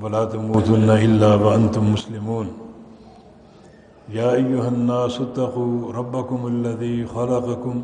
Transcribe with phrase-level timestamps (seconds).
[0.00, 2.46] ولا تموتن إلا وأنتم مسلمون.
[4.08, 7.82] يا أيها الناس اتقوا ربكم الذي خلقكم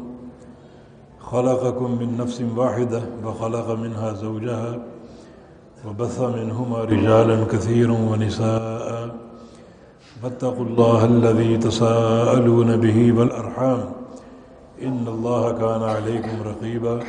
[1.21, 4.79] خلقكم من نفس واحدة وخلق منها زوجها
[5.89, 9.15] وبث منهما رجالا كثيرا ونساء.
[10.23, 13.81] فاتقوا الله الذي تساءلون به والأرحام.
[14.83, 17.01] إن الله كان عليكم رقيبا.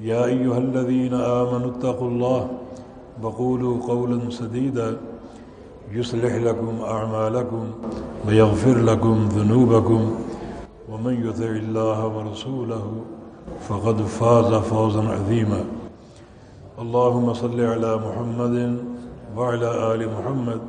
[0.00, 2.48] يا أيها الذين آمنوا اتقوا الله
[3.22, 4.96] وقولوا قولا سديدا.
[5.92, 7.64] يصلح لكم أعمالكم
[8.28, 10.14] ويغفر لكم ذنوبكم.
[10.92, 12.92] ومن يطع الله ورسوله
[13.68, 15.64] فقد فاز فوزا عظيما.
[16.78, 18.78] اللهم صل على محمد
[19.36, 20.60] وعلى آل محمد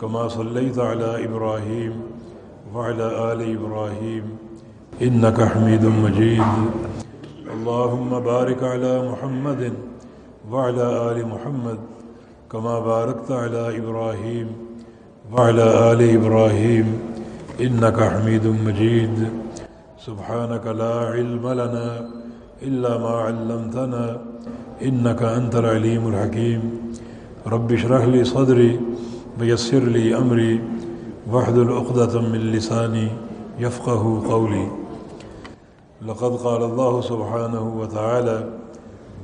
[0.00, 1.92] كما صليت على إبراهيم
[2.74, 4.24] وعلى آل إبراهيم.
[5.02, 6.52] إنك حميد مجيد.
[7.54, 9.72] اللهم بارك على محمد
[10.52, 11.78] وعلى آل محمد
[12.52, 14.48] كما باركت على إبراهيم
[15.32, 16.86] وعلى آل إبراهيم
[17.60, 19.28] إنك حميد مجيد.
[19.98, 22.08] سبحانك لا علم لنا
[22.62, 24.20] إلا ما علمتنا
[24.82, 26.62] إنك أنت العليم الحكيم.
[27.46, 28.80] رب اشرح لي صدري
[29.40, 30.60] ويسر لي أمري
[31.30, 33.08] واحلل عقدة من لساني
[33.58, 34.68] يفقه قولي.
[36.06, 38.57] لقد قال الله سبحانه وتعالى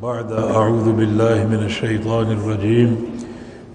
[0.04, 2.90] بعد أعوذ بالله من الشيطان الرجيم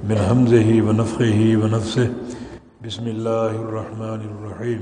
[0.09, 2.13] من همزه ونفخه ونفسه.
[2.86, 4.81] بسم الله الرحمن الرحيم.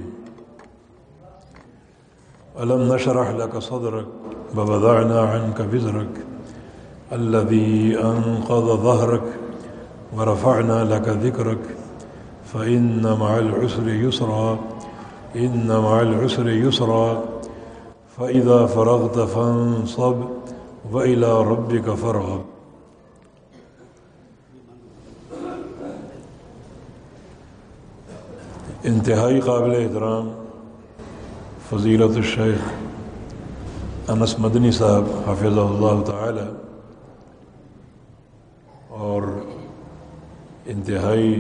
[2.60, 4.08] ألم نشرح لك صدرك
[4.56, 6.14] ووضعنا عنك بزرك
[7.14, 9.28] الذي أنقض ظهرك
[10.18, 11.64] ورفعنا لك ذكرك.
[12.54, 14.60] فإن مع العسر يسرا
[15.36, 17.24] إن مع العسر يسرا.
[18.18, 20.37] فإذا فرغت فانصب
[20.92, 22.44] وإلى ربك فرغب
[28.84, 30.30] انتہائی قابل احترام
[31.70, 32.70] فضیلت الشیخ
[34.12, 36.46] انس مدنی صاحب حافظ اللہ تعالی
[39.00, 39.24] اور
[40.66, 41.34] انتہائی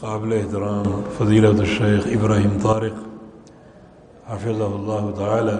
[0.00, 3.04] قابل احترام فضیلت الشیخ ابراہیم طارق
[4.28, 5.58] حافظ اللہ تعالی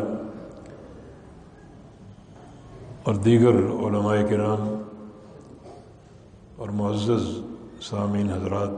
[3.02, 4.82] اور دیگر علماء کرام
[6.56, 7.22] اور معزز
[7.80, 8.70] سامعین حضرات،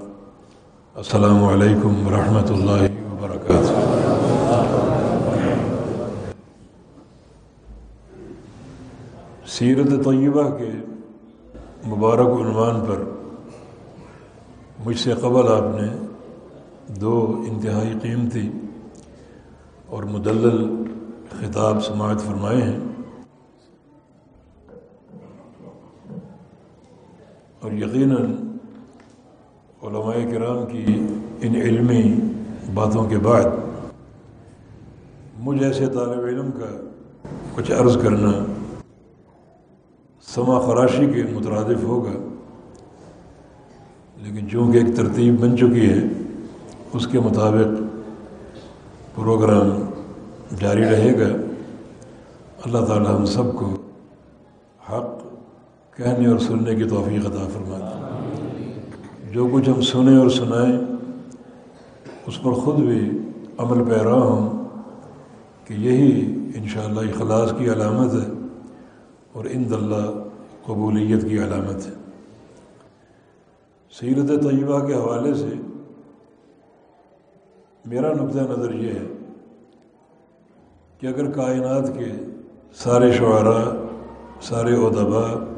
[0.95, 3.81] السلام علیکم ورحمۃ اللہ وبرکاتہ۔
[9.47, 10.71] سیرت طیبہ کے
[11.87, 13.03] مبارک عنوان پر
[14.85, 15.89] مجھ سے قبل آپ نے
[17.01, 18.51] دو انتہائی قیمتی
[19.87, 20.65] اور مدلل
[21.41, 22.92] خطاب سماعت فرمائے ہیں۔
[27.63, 28.33] اور یقیناً
[29.83, 30.85] علماء کرام کی
[31.41, 32.03] ان علمی
[32.75, 33.45] باتوں کے بعد
[35.39, 36.71] مجھ ایسے طالب علم کا
[37.55, 38.33] کچھ عرض کرنا
[40.29, 42.13] سما خراشی کے مترادف ہوگا،
[44.23, 46.01] لیکن چونکہ ایک ترتیب بن چکی ہے،
[46.93, 47.81] اس کے مطابق
[49.15, 49.71] پروگرام
[50.61, 51.33] جاری رہے گا۔
[52.65, 53.75] اللہ تعالی ہم سب کو
[54.91, 55.22] حق
[55.97, 58.03] کہنے اور سننے کی توفیق عطا فرمائے۔
[59.33, 60.79] جو کچھ ہم سنیں اور سنائیں،
[62.27, 63.19] اس پر خود بھی
[63.59, 64.65] عمل پیرا ہوں
[65.65, 68.29] کہ یہی انشاءاللہ اخلاص کی علامت ہے
[69.33, 70.23] اور ان اللہ
[70.67, 71.93] قبولیت کی علامت ہے۔
[73.91, 75.55] سیرت طیبہ کے حوالے سے
[77.85, 79.07] میرا نقطۂ نظر یہ ہے
[80.99, 82.13] کہ اگر کائنات کے
[82.75, 83.73] سارے شعراء،
[84.41, 85.52] سارے ادبا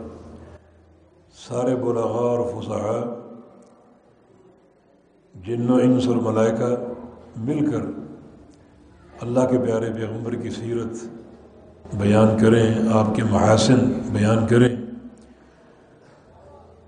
[1.48, 3.00] سارے بلغا اور فسحا
[5.34, 6.68] جن و انس اور ملائکہ
[7.36, 7.82] مل کر
[9.20, 11.04] اللہ کے پیارے پیغمبر کی سیرت
[11.94, 14.76] بیان کریں، آپ کے محاسن بیان کریں،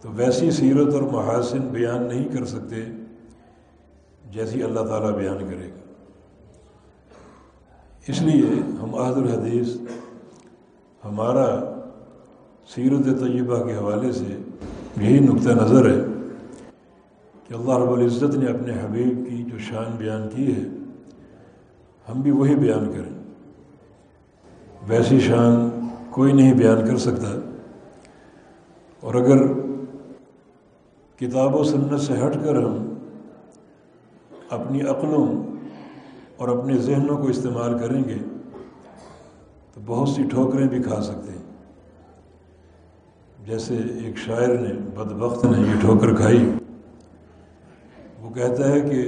[0.00, 2.84] تو ویسی سیرت اور محاسن بیان نہیں کر سکتے
[4.30, 5.84] جیسی اللہ تعالیٰ بیان کرے گا۔
[8.06, 9.76] اس لیے ہم عہد الحدیث،
[11.04, 11.48] ہمارا
[12.74, 14.36] سیرت طیبہ کے حوالے سے
[14.96, 16.04] یہی نقطۂ نظر ہے
[17.48, 20.68] کہ اللہ رب العزت نے اپنے حبیب کی جو شان بیان کی ہے،
[22.08, 23.16] ہم بھی وہی بیان کریں۔
[24.88, 27.40] ویسی شان کوئی نہیں بیان کر سکتا۔
[29.00, 29.46] اور اگر
[31.18, 32.94] کتاب و سنت سے ہٹ کر ہم
[34.50, 35.42] اپنی عقلوں
[36.36, 38.16] اور اپنے ذہنوں کو استعمال کریں گے،
[39.74, 41.35] تو بہت سی ٹھوکریں بھی کھا سکتے ہیں۔
[43.46, 46.38] جیسے ایک شاعر نے بد وقت نے یہ ٹھوکر کھائی،
[48.22, 49.02] وہ کہتا ہے کہ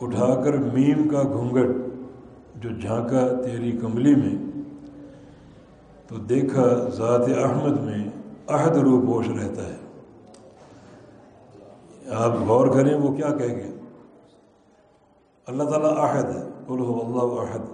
[0.00, 4.62] اٹھا کر میم کا گھونگٹ جو جھانکا تیری کملی میں،
[6.08, 8.02] تو دیکھا ذات احمد میں
[8.46, 9.76] عہد رو پوش رہتا ہے۔
[12.14, 13.70] آپ غور کریں، وہ کیا کہہ گئے؟
[15.46, 17.68] اللہ تعالیٰ عہد ہے بولو اللہ عہد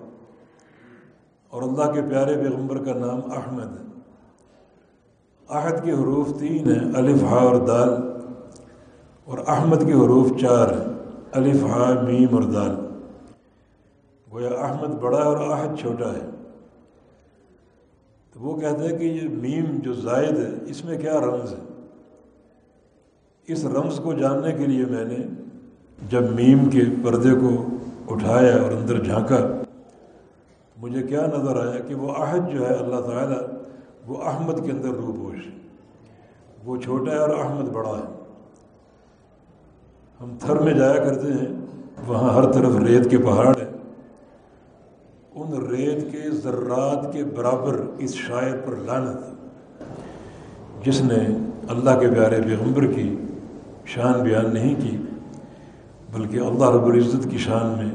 [1.52, 3.89] اور اللہ کے پیارے پیغمبر کا نام احمد ہے۔
[5.50, 7.88] عہد کے حروف تین ہیں، الف ہا اور دال،
[9.24, 10.86] اور احمد کے حروف چار ہیں،
[11.32, 12.74] الف ہا میم اور دال۔
[14.32, 16.28] گویا احمد بڑا ہے اور عہد چھوٹا ہے۔
[18.32, 21.58] تو وہ کہتے ہیں کہ یہ میم جو زائد ہے، اس میں کیا رمز ہے؟
[23.46, 25.16] اس رمز کو جاننے کے لیے میں نے
[26.10, 27.50] جب میم کے پردے کو
[28.08, 29.38] اٹھایا اور اندر جھانکا،
[30.76, 33.42] مجھے کیا نظر آیا کہ وہ عہد جو ہے، اللہ تعالیٰ
[34.06, 35.19] وہ احمد کے اندر روح
[36.64, 38.22] وہ چھوٹا ہے اور احمد بڑا ہے۔
[40.20, 41.56] ہم تھر میں جایا کرتے ہیں،
[42.06, 43.70] وہاں ہر طرف ریت کے پہاڑ ہیں۔
[45.34, 49.40] ان ریت کے ذرات کے برابر اس شاعر پر لانت
[50.86, 51.18] جس نے
[51.68, 53.16] اللہ کے پیارے پیغمبر کی
[53.86, 54.96] شان بیان نہیں کی،
[56.12, 57.90] بلکہ اللہ رب العزت کی شان میں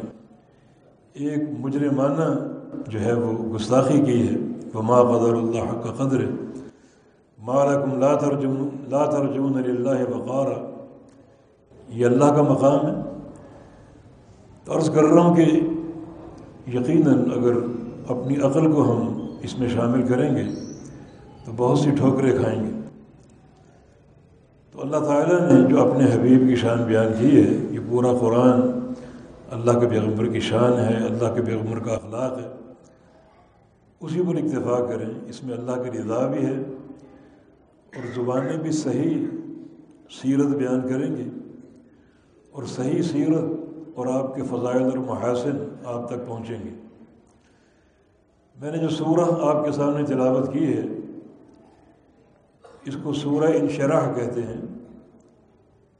[1.13, 2.27] ایک مجرمانہ
[2.87, 4.35] جو ہے وہ گستاخی کی ہے۔
[4.73, 6.25] وہ قدر اللہ کا قدر
[7.45, 8.55] مالکم لا ترجم
[8.87, 10.51] لا ترجون اللہ وقار
[11.87, 12.93] یہ اللہ کا مقام ہے.
[14.63, 15.41] تو عرض کر رہا ہوں کہ
[16.73, 17.53] یقیناً اگر
[18.07, 20.43] اپنی عقل کو ہم اس میں شامل کریں گے،
[21.45, 22.71] تو بہت سی ٹھوکریں کھائیں گے۔
[24.71, 28.61] تو اللہ تعالیٰ نے جو اپنے حبیب کی شان بیان کی ہے، یہ پورا قرآن
[29.51, 32.47] اللہ کے پیغمبر کی شان ہے، اللہ کے پیغمبر کا اخلاق ہے،
[34.01, 36.55] اسی پر اکتفا کریں۔ اس میں اللہ کی رضا بھی ہے
[37.95, 39.25] اور زبانیں بھی صحیح
[40.21, 41.29] سیرت بیان کریں گی
[42.51, 43.43] اور صحیح سیرت
[43.95, 46.69] اور آپ کے فضائل اور محاسن آپ تک پہنچیں گے۔
[48.61, 50.83] میں نے جو سورہ آپ کے سامنے تلاوت کی ہے،
[52.85, 54.61] اس کو سورہ انشرح کہتے ہیں۔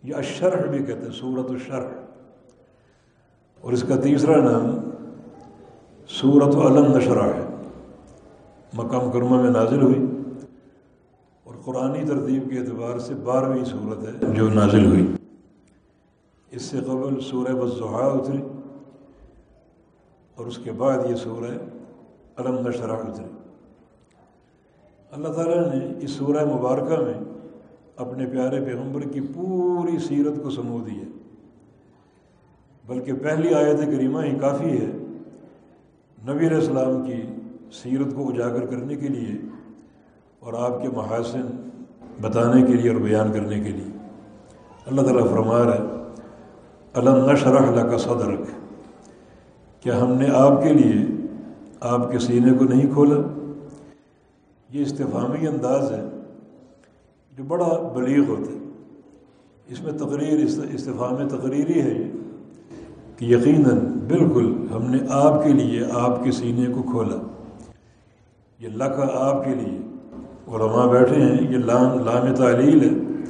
[0.03, 1.89] یا اشرح بھی کہتے ہیں سورت الشرح۔
[3.61, 4.89] اور اس کا تیسرا نام
[6.07, 7.69] سورت علم نشرہ ہے۔
[8.73, 10.14] مقام کرمہ میں نازل ہوئی۔
[11.65, 15.11] قرآنی ترتیب کے اعتبار سے بارہویں صورت ہے۔ جو نازل ہوئی۔
[16.51, 18.41] اس سے قبل سورہ بضحا اتری
[20.35, 21.51] اور اس کے بعد یہ سورہ
[22.37, 23.25] علم نشرہ اتری
[25.11, 27.13] اللہ تعالیٰ نے اس سورہ مبارکہ میں
[27.95, 31.05] اپنے پیارے پیغمبر کی پوری سیرت کو سمو دی ہے۔
[32.87, 34.87] بلکہ پہلی آیت کریمہ ہی کافی ہے۔
[36.27, 37.21] نبی علیہ السلام کی
[37.71, 39.41] سیرت کو اجاگر کرنے کے لیے
[40.45, 41.69] اور آپ کے محاسن
[42.21, 43.97] بتانے کے لیے اور بیان کرنے کے لیے۔
[44.85, 45.79] اللہ تعالیٰ فرمار ہے
[46.93, 48.39] علم نشرح اللہ کا صدرک
[49.83, 51.05] کیا ہم نے آپ کے لیے
[51.79, 53.15] آپ کے سینے کو نہیں کھولا؟
[54.69, 56.03] یہ استفامی انداز ہے
[57.37, 58.57] جو بڑا بلیغ ہوتا ہے۔
[59.67, 62.11] اس میں تقریر استفام تقریری ہے یہ
[63.17, 67.15] کہ یقیناً بالکل ہم نے آپ کے لیے آپ کے سینے کو کھولا۔
[68.59, 69.79] یہ لکھا آپ کے لیے
[70.47, 73.23] علماء بیٹھے ہیں، یہ لام لام تعلیل ہے۔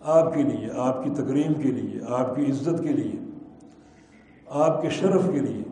[0.00, 3.12] آپ کے لیے، آپ کی تقریم کے لیے، آپ کی عزت کے لیے،
[4.48, 5.62] آپ کے شرف کے لیے،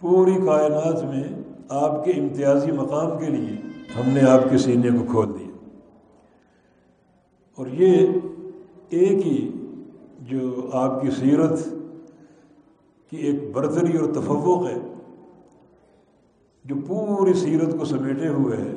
[0.00, 1.24] پوری کائنات میں
[1.68, 3.60] آپ کے امتیازی مقام کے لیے
[3.96, 5.48] ہم نے آپ کے سینے کو کھول دیا۔
[7.54, 8.06] اور یہ
[8.88, 9.52] ایک ہی
[10.20, 11.58] جو آپ کی سیرت
[13.10, 14.94] کی ایک برتری اور تفوق ہے،
[16.64, 18.74] جو پوری سیرت کو سمیٹے ہوئے ہے۔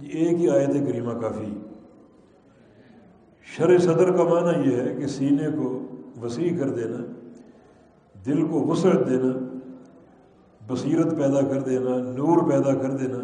[0.00, 1.52] یہ ایک ہی آیت کریمہ کافی
[3.46, 5.78] شر صدر کا معنی یہ ہے کہ سینے کو
[6.20, 6.98] وسیع کر دینا،
[8.26, 9.32] دل کو وسعت دینا،
[10.60, 13.18] بصیرت پیدا کر دینا، نور پیدا کر دینا،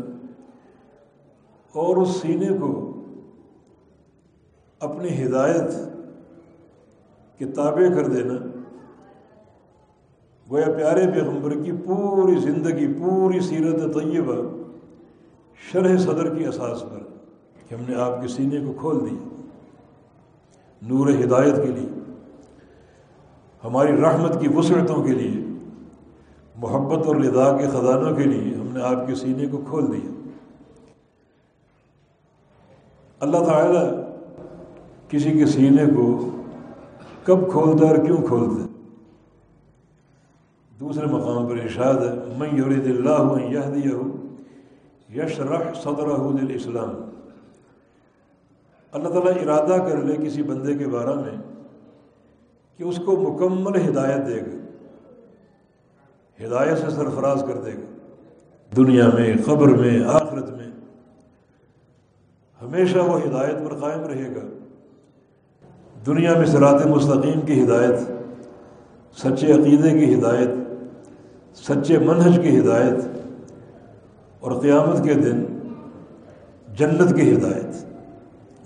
[1.75, 2.71] اور اس سینے کو
[4.81, 5.71] اپنی ہدایت
[7.39, 8.39] کے تابع کر دینا۔
[10.51, 14.41] گویا پیارے پیغمبر کی پوری زندگی، پوری سیرت طیبہ
[15.61, 17.03] شرح صدر کی اساس پر
[17.69, 19.43] کہ ہم نے آپ کے سینے کو کھول دیا،
[20.83, 21.89] نور ہدایت کے لیے،
[23.65, 25.45] ہماری رحمت کی وسعتوں کے لیے،
[26.57, 30.11] محبت اور لدا کے خزانوں کے لیے ہم نے آپ کے سینے کو کھول دیا۔
[33.21, 33.85] اللہ تعالیٰ
[35.09, 36.31] کسی کے سینے کو
[37.25, 38.67] کب کھولتا اور کیوں کھولتا
[40.81, 44.26] دوسرے مقام پر ارشاد ہے میں یورید اللہ یہ دیا ہوں
[45.15, 46.07] یش رخ صدر
[46.55, 47.11] اسلام
[48.93, 51.43] اللہ تعالیٰ ارادہ کر لے کسی بندے کے بارے میں
[52.77, 54.57] کہ اس کو مکمل ہدایت دے گا۔
[56.47, 58.07] ہدایت سے سرفراز کر دے گا۔
[58.77, 60.71] دنیا میں خبر میں، آخرت میں۔
[62.63, 64.41] ہمیشہ وہ ہدایت پر قائم رہے گا۔
[66.07, 67.99] دنیا میں سرات مستقیم کی ہدایت،
[69.17, 70.49] سچے عقیدے کی ہدایت،
[71.57, 73.16] سچے منہج کی ہدایت
[74.41, 75.45] اور قیامت کے دن
[76.75, 77.87] جنت کی ہدایت،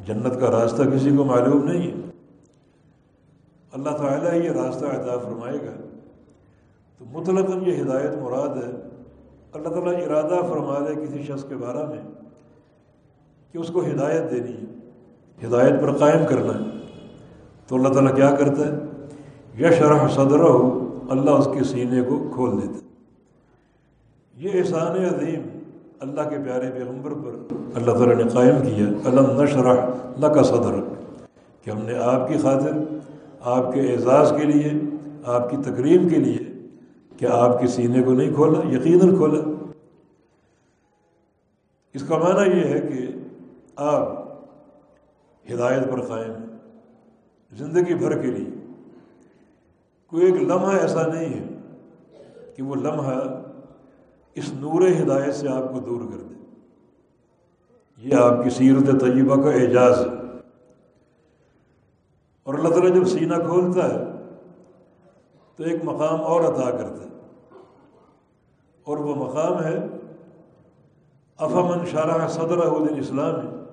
[0.06, 2.10] جنت کا راستہ کسی کو معلوم نہیں ہے۔
[3.72, 5.98] اللہ تعالیٰ یہ راستہ عطا فرمائے گا۔
[6.98, 8.88] تو مطلق یہ ہدایت مراد ہے،
[9.52, 12.02] اللہ تعالیٰ ارادہ فرما دے کسی شخص کے بارے میں
[13.52, 14.90] کہ اس کو ہدایت دینی ہے،
[15.48, 16.80] ہدایت پر قائم کرنا ہے۔
[17.66, 18.78] تو اللہ تعالیٰ کیا کرتا ہے؟
[19.60, 22.80] یش رح صدر ہو اللہ اس کے سینے کو کھول دیتا ہے۔
[24.36, 25.59] یہ احسان عظیم
[26.00, 30.74] اللہ کے پیارے پیغمبر پر اللہ تعالیٰ نے قائم کیا علم نشرح اللہ کا صدر
[31.64, 32.76] کہ ہم نے آپ کی خاطر،
[33.40, 34.70] آپ کے اعزاز کے لیے،
[35.24, 36.38] آپ کی تقریب کے لیے
[37.16, 39.40] کہ آپ کے سینے کو نہیں کھولا، یقیناً کھولا۔
[41.94, 43.06] اس کا معنی یہ ہے کہ
[43.76, 44.08] آپ
[45.52, 46.56] ہدایت پر قائم ہیں،
[47.52, 48.50] زندگی بھر کے لیے۔
[50.06, 51.46] کوئی ایک لمحہ ایسا نہیں ہے
[52.56, 53.39] کہ وہ لمحہ
[54.34, 56.34] اس نور ہدایت سے آپ کو دور کر دے۔
[57.96, 60.38] یہ آپ کی سیرت طیبہ کا اعجاز ہے۔
[62.42, 64.04] اور اللہ تعالیٰ جب سینہ کھولتا ہے،
[65.56, 67.10] تو ایک مقام اور عطا کرتا ہے۔
[68.84, 69.78] اور وہ مقام ہے
[71.36, 73.64] افامن شارہ صدر دن اسلام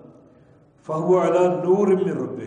[0.85, 2.37] فہو اعلیٰ نور میں رب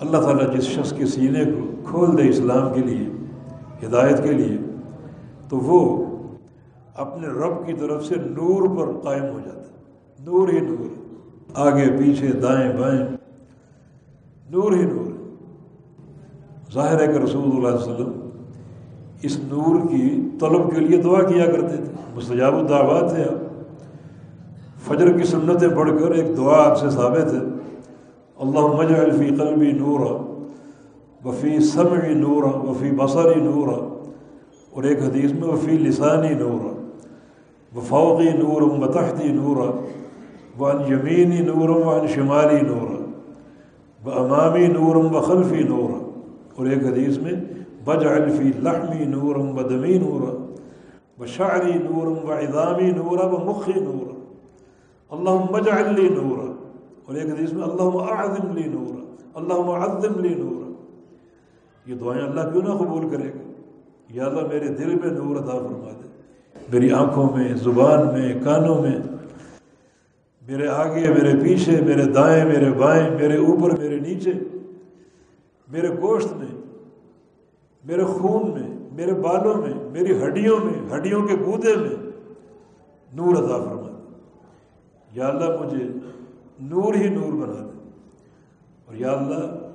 [0.00, 3.08] اللہ تعالیٰ جس شخص کے سینے کو کھول دے اسلام کے لیے،
[3.88, 4.58] ہدایت کے لیے،
[5.48, 6.03] تو وہ
[6.94, 9.64] اپنے رب کی طرف سے نور پر قائم ہو جاتا ہے۔
[10.24, 10.88] نور ہی نور
[11.54, 13.00] آگے، پیچھے، دائیں، بائیں۔
[14.50, 15.14] نور ہی نور
[16.74, 18.28] ظاہر ہے کہ رسول اللہ علیہ وسلم
[19.22, 23.44] اس نور کی طلب کے لیے دعا کیا کرتے تھے۔ مستجاب الدعوات تھے آپ
[24.86, 27.38] فجر کی سنتیں پڑھ کر ایک دعا آپ سے ثابت ہے۔
[28.36, 30.12] اللہ مجعل فی قلبی نورا
[31.28, 34.04] وفی سمعی نورا وفی بصری نورا
[34.70, 36.63] اور ایک حدیث میں وفی لسانی نورا۔
[37.76, 39.80] وفوقی نورم بتحتی نورا
[40.58, 43.04] وان یمینی نورم وان شمالی نورا.
[44.04, 46.10] و امامی نورم و خلفی نورا.
[46.56, 47.32] اور ایک حدیث میں
[47.84, 50.46] بج الفی لحمی نورم و دمی نورا.
[51.22, 54.14] و شعری نورم و اضامی نورا و مخی نورا.
[55.10, 56.52] اللہ مجعل لی نورا.
[57.06, 59.14] اور ایک حدیث میں اللہ اعظم لی نورا.
[59.34, 60.72] اللہ عظم لی نورا.
[61.86, 63.52] یہ دعائیں اللہ کیوں نہ قبول کرے؟ گا
[64.10, 66.23] یا اللہ میرے دل میں نور عطا فرما دے۔
[66.72, 68.98] میری آنکھوں میں، زبان میں، کانوں میں،
[70.48, 74.32] میرے آگے، میرے پیچھے، میرے دائیں، میرے بائیں، میرے اوپر، میرے نیچے،
[75.68, 76.60] میرے گوشت میں،
[77.84, 82.10] میرے خون میں، میرے بالوں میں، میری ہڈیوں میں، ہڈیوں کے گودے میں
[83.12, 84.12] نور ادا فرما دے۔
[85.12, 85.84] یا اللہ مجھے
[86.60, 87.90] نور ہی نور بنا دے۔
[88.86, 89.70] اور یا اللہ،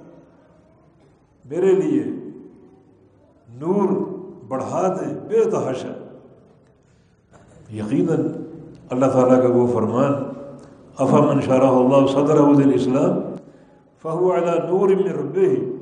[1.46, 2.04] میرے لیے
[3.50, 3.90] نور
[4.48, 5.99] بڑھا دے، بے تحاشا۔
[7.74, 8.28] یقیناً
[8.90, 10.14] اللہ تعالیٰ کا وہ فرمان
[10.98, 13.36] افامن شارہ اللہ صدر اسلام
[14.04, 15.76] فہو اعلیٰ نور ابن رب ہی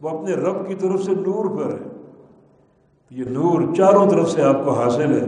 [0.00, 1.88] وہ اپنے رب کی طرف سے نور پر ہے۔
[3.10, 5.26] یہ نور چاروں طرف سے آپ کو حاصل ہے،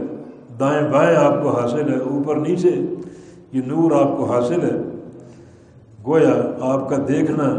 [0.59, 2.81] دائیں بائیں آپ کو حاصل ہے، اوپر نیچے،
[3.51, 4.81] یہ نور آپ کو حاصل ہے۔
[6.07, 7.53] گویا آپ کا دیکھنا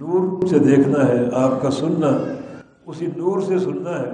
[0.00, 2.34] نور سے دیکھنا ہے، آپ کا سننا،
[2.86, 4.10] اسی نور سے سننا ہے،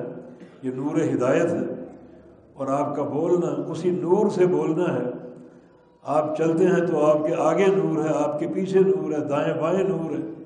[0.63, 1.76] یہ نور ہدایت ہے۔
[2.57, 5.11] اور آپ کا بولنا اسی نور سے بولنا ہے۔
[6.03, 9.55] آپ چلتے ہیں تو آپ کے آگے نور ہے، آپ کے پیچھے نور ہے، دائیں
[9.61, 10.45] بائیں نور ہے۔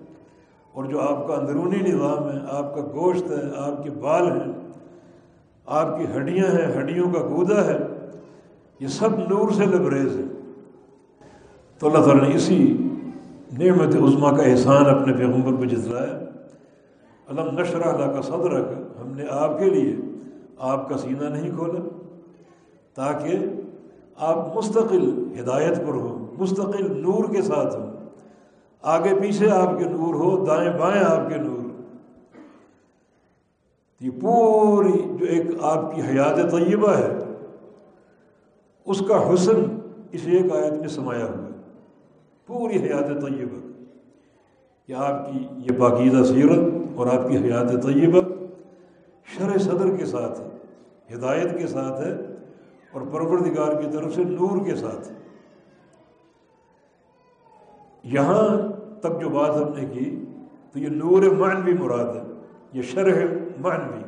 [0.73, 4.53] اور جو آپ کا اندرونی نظام ہے، آپ کا گوشت ہے، آپ کے بال ہیں،
[5.67, 7.79] آپ کی ہڈیاں ہیں، ہڈیوں کا گودا ہے،
[8.81, 10.23] یہ سب نور سے لبریز ہے
[11.79, 12.77] تو اللہ تعالیٰ نے اسی
[13.59, 16.19] نعمت عظما کا احسان اپنے پیغمبر پہ جتلایا
[17.29, 19.97] علم نشر اللہ کا صدر رکھا ہم نے آپ کے لیے
[20.59, 22.00] آپ کا سینہ نہیں کھولا۔
[22.95, 23.37] تاکہ
[24.17, 27.91] آپ مستقل ہدایت پر ہو، مستقل نور کے ساتھ ہوں
[28.83, 31.81] آگے پیچھے آپ کے نور ہو، دائیں بائیں آپ کے نور۔
[34.01, 37.19] یہ پوری جو ایک آپ کی حیات طیبہ ہے،
[38.85, 39.79] اس کا حسن
[40.13, 41.51] اس ایک آیت میں سمایا ہوا ہے۔
[42.47, 43.71] پوری حیات طیبہ۔
[44.87, 46.59] کہ آپ کی یہ باقیدہ سیرت
[46.95, 48.21] اور آپ کی حیات طیبہ
[49.25, 50.49] شرح صدر کے ساتھ ہے،
[51.15, 52.30] ہدایت کے ساتھ ہے۔
[52.93, 55.13] اور پروردگار کی طرف سے نور کے ساتھ۔
[58.03, 58.59] یہاں
[59.01, 60.25] تک جو بات ہم نے کی،
[60.73, 62.23] تو یہ نور معنوی مراد ہے،
[62.73, 63.27] یہ شرح
[63.61, 64.03] معنوی۔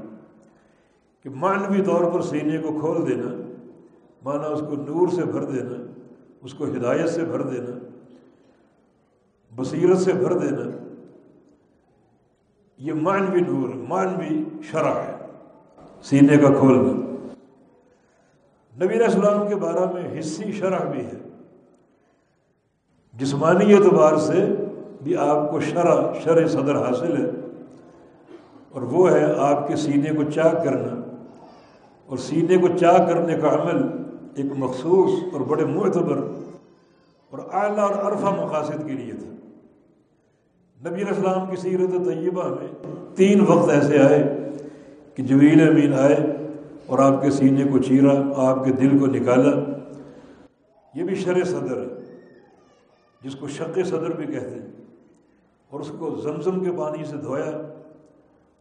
[1.23, 3.29] کہ معنوی طور پر سینے کو کھول دینا
[4.25, 5.93] مانا اس کو نور سے بھر دینا،
[6.43, 7.79] اس کو ہدایت سے بھر دینا،
[9.57, 10.71] بصیرت سے بھر دینا،
[12.79, 15.17] یہ معنوی نور، معنوی شرح ہے۔
[16.03, 17.02] سینے کا کھولنا۔
[18.81, 21.29] نبی السلام کے بارے میں حصی شرح بھی ہے۔
[23.13, 24.55] جسمانی اعتبار سے
[25.03, 27.31] بھی آپ کو شرح شرح صدر حاصل ہے۔
[28.71, 31.19] اور وہ ہے آپ کے سینے کو چاک کرنا۔
[32.07, 33.83] اور سینے کو چاک کرنے کا عمل
[34.35, 36.19] ایک مخصوص اور بڑے معتبر
[37.31, 39.29] اور اعلیٰ اور عرفہ مقاصد کے لیے تھا۔
[40.91, 42.69] نبی السلام کی سیرت طیبہ میں
[43.17, 44.49] تین وقت ایسے آئے
[45.15, 46.42] کہ جویل امین آئے۔
[46.87, 49.51] اور آپ کے سینے کو چیرا، آپ کے دل کو نکالا۔
[50.95, 52.19] یہ بھی شر صدر ہے،
[53.25, 54.69] جس کو شق صدر بھی کہتے ہیں۔
[55.71, 57.63] اور اس کو زمزم کے پانی سے دھویا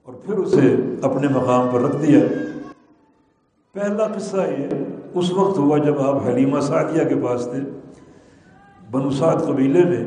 [0.03, 2.19] اور پھر اسے اپنے مقام پر رکھ دیا۔
[3.73, 4.67] پہلا قصہ یہ
[5.13, 7.59] اس وقت ہوا جب آپ حلیمہ سعدیہ کے پاس تھے
[8.91, 10.05] بنوساد قبیلے میں،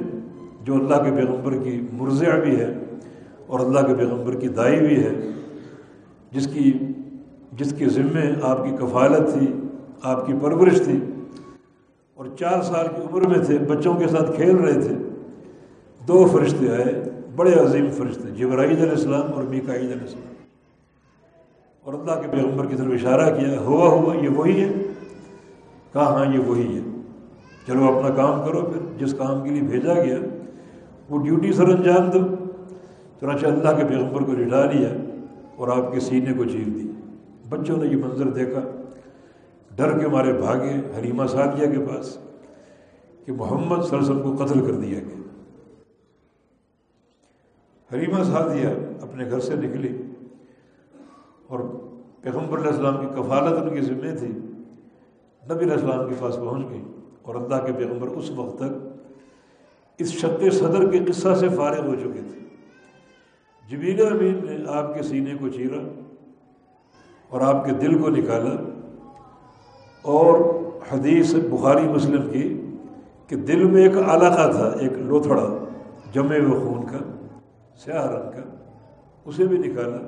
[0.63, 2.75] جو اللہ کے پیغمبر کی مرزیہ بھی ہے
[3.47, 5.31] اور اللہ کے پیغمبر کی دائی بھی ہے،
[6.31, 6.79] جس کی
[7.59, 9.47] جس کے ذمے آپ کی کفالت تھی،
[10.03, 10.99] آپ کی پرورش تھی۔
[12.15, 14.95] اور چار سال کی عمر میں تھے، بچوں کے ساتھ کھیل رہے تھے۔
[16.09, 17.05] دو فرشتے آئے،
[17.37, 20.35] بڑے عظیم فرشتے جبرائید علیہ السلام اور میکائید علیہ السلام۔
[21.83, 24.73] اور اللہ کے پیغمبر کی طرف اشارہ کیا، ہوا ہوا، یہ وہی ہے؟
[25.93, 26.81] کہا ہاں یہ وہی ہے؟
[27.67, 30.17] چلو اپنا کام کرو پھر، جس کام کے لیے بھیجا گیا،
[31.11, 32.19] وہ ڈیوٹی سر انجام دو۔
[33.21, 34.89] چنانچہ اللہ کے پیغمبر کو لٹا لیا
[35.57, 36.91] اور آپ کے سینے کو چیر دی
[37.49, 38.61] بچوں نے یہ منظر دیکھا۔
[39.77, 42.19] ڈر کے مارے بھاگے حلیمہ سعدیہ کے پاس
[43.27, 45.45] کہ محمد صلی اللہ علیہ وسلم کو قتل کر دیا گیا۔
[47.93, 48.69] حلیمہ سعدیہ
[49.01, 50.03] اپنے گھر سے نکلی
[51.47, 51.61] اور
[52.23, 54.29] پیغمبر علیہ السلام کی کفالت ان کی ذمہ تھی۔
[55.47, 56.83] نبی علیہ السلام کے پاس پہنچ گئی
[57.23, 58.89] اور اللہ کے پیغمبر اس وقت تک
[59.99, 62.41] اس شق صدر کے قصہ سے فارغ ہو چکے تھے۔
[63.71, 66.04] جبیل امین نے آپ کے سینے کو چیرا۔
[67.35, 68.51] اور آپ کے دل کو نکالا
[70.05, 70.39] اور
[70.91, 72.43] حدیث بخاری مسلم کی
[73.29, 75.47] کہ دل میں ایک علاقہ تھا، ایک لوتھڑا
[76.15, 76.99] جمے ہوئے خون کا،
[77.85, 78.43] سیاہ رنگ کا،
[79.27, 79.99] اسے بھی نکالا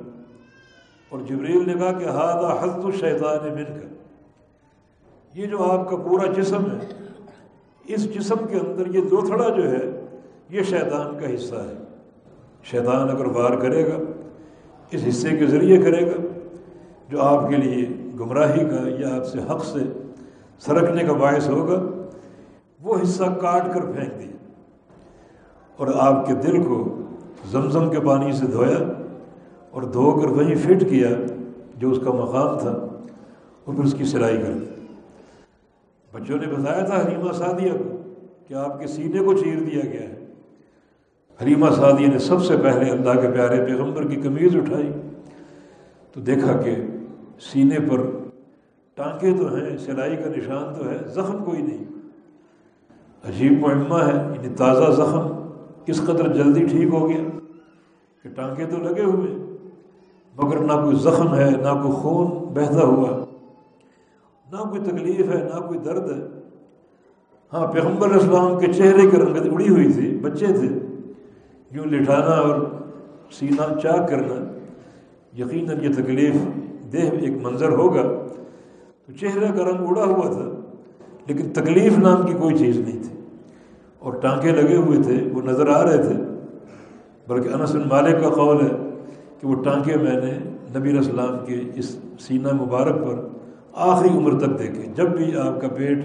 [1.13, 3.89] اور جبریل نے کہا کہ ہادہ حض و شیطان من کا
[5.35, 6.79] یہ جو آپ کا پورا جسم ہے،
[7.85, 9.85] اس جسم کے اندر یہ لوتھڑا جو ہے،
[10.51, 11.77] یہ شیطان کا حصہ ہے۔
[12.71, 13.99] شیطان اگر وار کرے گا،
[14.93, 16.23] اس حصے کے ذریعے کرے گا
[17.09, 17.89] جو آپ کے لیے
[18.21, 20.09] گمراہی کا یا آپ سے حق سے
[20.59, 21.83] سرکنے کا باعث ہوگا،
[22.83, 24.37] وہ حصہ کاٹ کر پھینک دیا۔
[25.77, 26.99] اور آپ کے دل کو
[27.51, 28.79] زمزم کے پانی سے دھویا
[29.71, 31.09] اور دھو کر وہیں فٹ کیا
[31.79, 32.71] جو اس کا مقام تھا
[33.65, 34.87] اور پھر اس کی سلائی کر دی۔
[36.13, 38.13] بچوں نے بتایا تھا حلیمہ سعدیہ کو
[38.49, 40.27] کہ آپ کے سینے کو چیر دیا گیا ہے۔
[41.43, 44.93] حلیمہ سعدیہ نے سب سے پہلے اللہ کے پیارے پیغمبر کی کمیز اٹھائی
[46.13, 46.77] تو دیکھا کہ
[47.41, 48.01] سینے پر
[48.95, 51.85] ٹانکے تو ہیں، سلائی کا نشان تو ہے، زخم کوئی نہیں۔
[53.29, 55.29] عجیب معمہ ہے یعنی تازہ زخم
[55.85, 57.23] کس قدر جلدی ٹھیک ہو گیا
[58.23, 59.33] کہ ٹانکے تو لگے ہوئے
[60.37, 63.25] مگر نہ کوئی زخم ہے، نہ کوئی خون بہتا ہوا،
[64.53, 66.27] نہ کوئی تکلیف ہے، نہ کوئی درد ہے۔
[67.53, 70.69] ہاں پیغمبر اسلام کے چہرے کی رنگت اڑی ہوئی تھی، بچے تھے۔
[71.71, 72.61] یوں لٹھانا اور
[73.31, 74.45] سینہ چاک کرنا،
[75.39, 76.35] یقیناً یہ تکلیف
[76.93, 78.03] دیہ ایک منظر ہوگا
[79.07, 80.61] تو چہرے کا رنگ اڑا ہوا تھا،
[81.27, 83.21] لیکن تکلیف نام کی کوئی چیز نہیں تھی۔
[83.99, 86.15] اور ٹانکے لگے ہوئے تھے، وہ نظر آ رہے تھے۔
[87.29, 88.71] بلکہ انس مالک کا قول ہے
[89.41, 90.39] کہ وہ ٹانکے میں نے
[90.79, 93.29] نبی السلام کے اس سینہ مبارک پر
[93.73, 95.99] آخری عمر تک دیکھے۔ جب بھی آپ کا پیٹ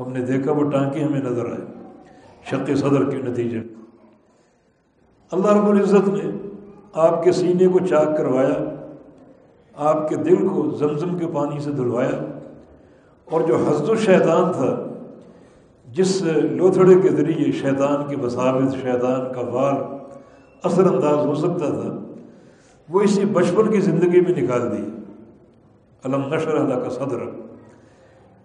[0.00, 1.64] ہم نے دیکھا، وہ ٹانکے ہمیں نظر آئے۔
[2.44, 3.60] شق صدر کے نتیجے۔
[5.32, 6.48] اللہ رب العزت نے
[6.92, 8.75] آپ کے سینے کو چاک کروایا۔
[9.76, 12.18] آپ کے دل کو زمزم کے پانی سے دھلوایا
[13.28, 14.74] اور جو حضر الشیطان تھا،
[15.88, 19.74] جس لوتھڑے کے ذریعے شیطان کی مساوت شیطان کا وار
[20.64, 21.96] اثر انداز ہو سکتا تھا،
[22.88, 24.82] وہ اسی بچپن کی زندگی میں نکال دی۔
[26.04, 27.22] علم نشر اللہ کا صدر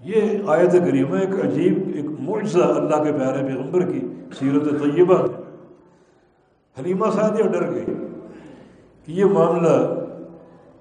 [0.02, 4.00] یہ آیت کریمہ ایک عجیب، ایک معجزہ اللہ کے پیارے پیغمبر کی
[4.39, 5.17] سیرت طیبہ
[6.78, 9.76] حلیمہ سعدیہ ڈر گئی کہ یہ معاملہ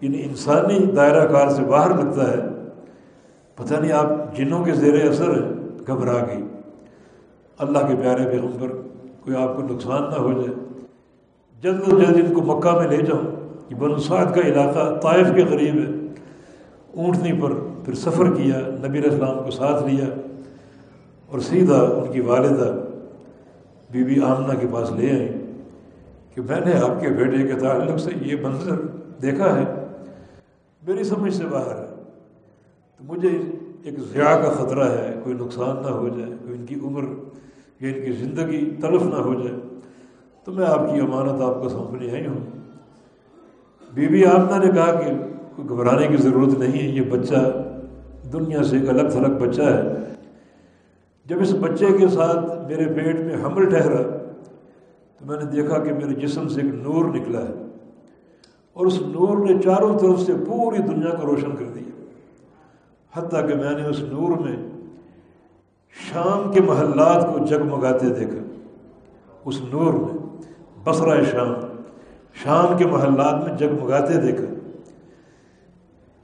[0.01, 2.37] ان انسانی دائرہ کار سے باہر لگتا ہے۔
[3.55, 5.31] پتہ نہیں آپ جنوں کے زیر اثر
[5.87, 6.45] گھبرا گئی۔
[7.59, 8.69] اللہ کے پیارے پیغمبر،
[9.21, 10.55] کوئی آپ کو نقصان نہ ہو جائے۔
[11.63, 15.45] جلد و جلد ان کو مکہ میں لے جاؤں۔ یہ بنسعد کا علاقہ طائف کے
[15.45, 16.07] قریب ہے۔
[16.97, 17.51] اونٹنی پر
[17.85, 20.05] پھر سفر کیا، نبی السلام کو ساتھ لیا
[21.27, 22.75] اور سیدھا ان کی والدہ
[23.91, 25.29] بی بی آمنہ کے پاس لے آئیں
[26.35, 28.77] کہ میں نے آپ کے بیٹے کے تعلق سے یہ منظر
[29.23, 29.80] دیکھا ہے۔
[30.91, 32.03] میری سمجھ سے باہر ہے۔
[32.99, 33.29] تو مجھے
[33.83, 37.03] ایک ضیاع کا خطرہ ہے، کوئی نقصان نہ ہو جائے، کوئی ان کی عمر
[37.81, 39.57] یا ان کی زندگی تلف نہ ہو جائے۔
[40.45, 42.41] تو میں آپ کی امانت آپ کو سونپنے آئی ہوں۔
[43.95, 45.11] بی بی آمنہ نے کہا کہ
[45.57, 47.63] کوئی گھبرانے کی ضرورت نہیں ہے، یہ بچہ
[48.33, 49.83] دنیا سے ایک الگ تھلگ بچہ ہے۔
[51.27, 54.03] جب اس بچے کے ساتھ میرے پیٹ میں حمل ٹھہرا،
[55.19, 57.70] تو میں نے دیکھا کہ میرے جسم سے ایک نور نکلا ہے۔
[58.81, 62.05] اور اس نور نے چاروں طرف سے پوری دنیا کو روشن کر دیا۔
[63.13, 64.57] حتیٰ کہ میں نے اس نور میں
[66.09, 68.57] شام کے محلات کو جگمگاتے دیکھا۔
[69.45, 70.43] اس نور میں
[70.85, 71.53] بسرا شام
[72.35, 74.45] شام کے محلات میں جگمگاتے دیکھا۔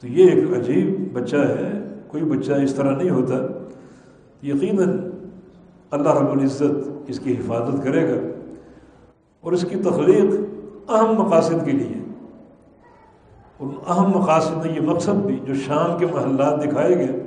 [0.01, 3.35] تو یہ ایک عجیب بچہ ہے، کوئی بچہ اس طرح نہیں ہوتا۔
[4.43, 5.11] یقیناً
[5.91, 8.27] اللہ رب العزت اس کی حفاظت کرے گا
[9.41, 10.35] اور اس کی تخلیق
[10.91, 12.06] اہم مقاصد کے لیے۔
[13.61, 17.23] ان اہم مقاصد میں یہ مقصد بھی جو شام کے محلات دکھائے گئے۔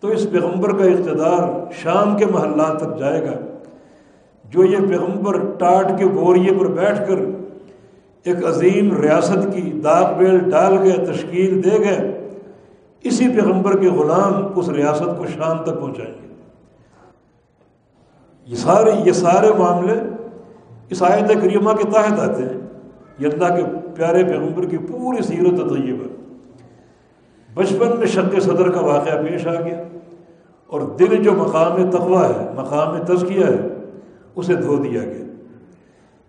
[0.00, 3.32] تو اس پیغمبر کا اقتدار شام کے محلات تک جائے گا۔
[4.50, 7.14] جو یہ پیغمبر ٹاٹ کے بوریے پر بیٹھ کر
[8.24, 12.28] ایک عظیم ریاست کی داغ بیل ڈال گئے، تشکیل دے گئے،
[13.02, 16.34] اسی پیغمبر کے غلام اس ریاست کو شام تک پہنچائیں گے۔
[18.46, 19.94] یہ سارے یہ سارے معاملے
[20.90, 22.60] اس آیت کریمہ کے تحت آتے ہیں۔
[23.18, 26.08] یہ اللہ کے پیارے پیغمبر کی پوری سیرت طیبہ
[27.54, 29.82] بچپن میں شک صدر کا واقعہ پیش آ گیا
[30.66, 33.68] اور دل جو مقام تقوا ہے، مقام تزکیہ ہے،
[34.36, 35.24] اسے دھو دیا گیا۔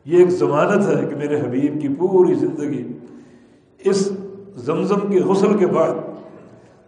[0.05, 2.87] یہ ایک ضمانت ہے کہ میرے حبیب کی پوری زندگی
[3.79, 4.11] اس
[4.55, 5.93] زمزم کے غسل کے بعد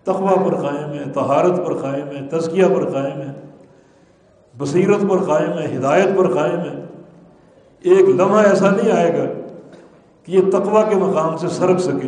[0.04, 3.34] تقوا پر قائم ہے تہارت پر قائم ہے، تزکیہ پر قائم ہے،
[4.58, 6.84] بصیرت پر قائم ہے، ہدایت پر قائم ہے۔
[7.82, 9.24] ایک لمحہ ایسا نہیں آئے گا
[10.26, 12.08] کہ یہ تقوا کے مقام سے سرک سکے،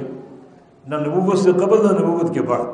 [0.87, 2.65] نہ نبوت سے قبل، نہ نبوت کے بعد۔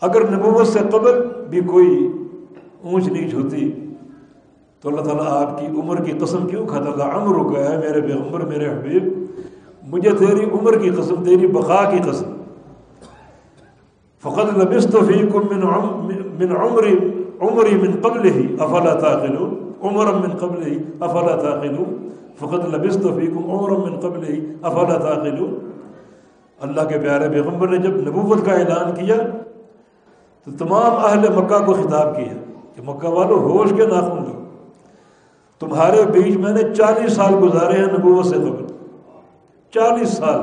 [0.00, 1.12] اگر نبوت سے قبل
[1.50, 2.12] بھی کوئی
[2.82, 3.72] اونچ نیچ ہوتی،
[4.80, 8.00] تو اللہ تعالیٰ آپ کی عمر کی قسم کیوں کھاتا؟ تھا امر رکا ہے میرے
[8.00, 9.12] پیغمبر، میرے حبیب،
[9.82, 12.32] مجھے تیری عمر کی قسم، تیری بقا کی قسم۔
[14.22, 15.60] فقط لبست فیکم من
[16.38, 16.86] من عمر
[17.40, 19.46] عمری من قبل ہی افلا تاخلو
[19.82, 21.84] عمر من قبل ہی افلا تاخلو
[22.36, 25.58] فقط لبست فیکم عمر من قبل ہی افلا تاخلو
[26.60, 29.14] اللہ کے پیارے پیغمبر نے جب نبوت کا اعلان کیا،
[30.44, 32.34] تو تمام اہل مکہ کو خطاب کیا
[32.74, 34.44] کہ مکہ والوں ہوش کے ناخن لو
[35.60, 38.66] تمہارے بیچ میں نے چالیس سال گزارے ہیں نبوت سے قبل۔
[39.70, 40.40] چالیس سال۔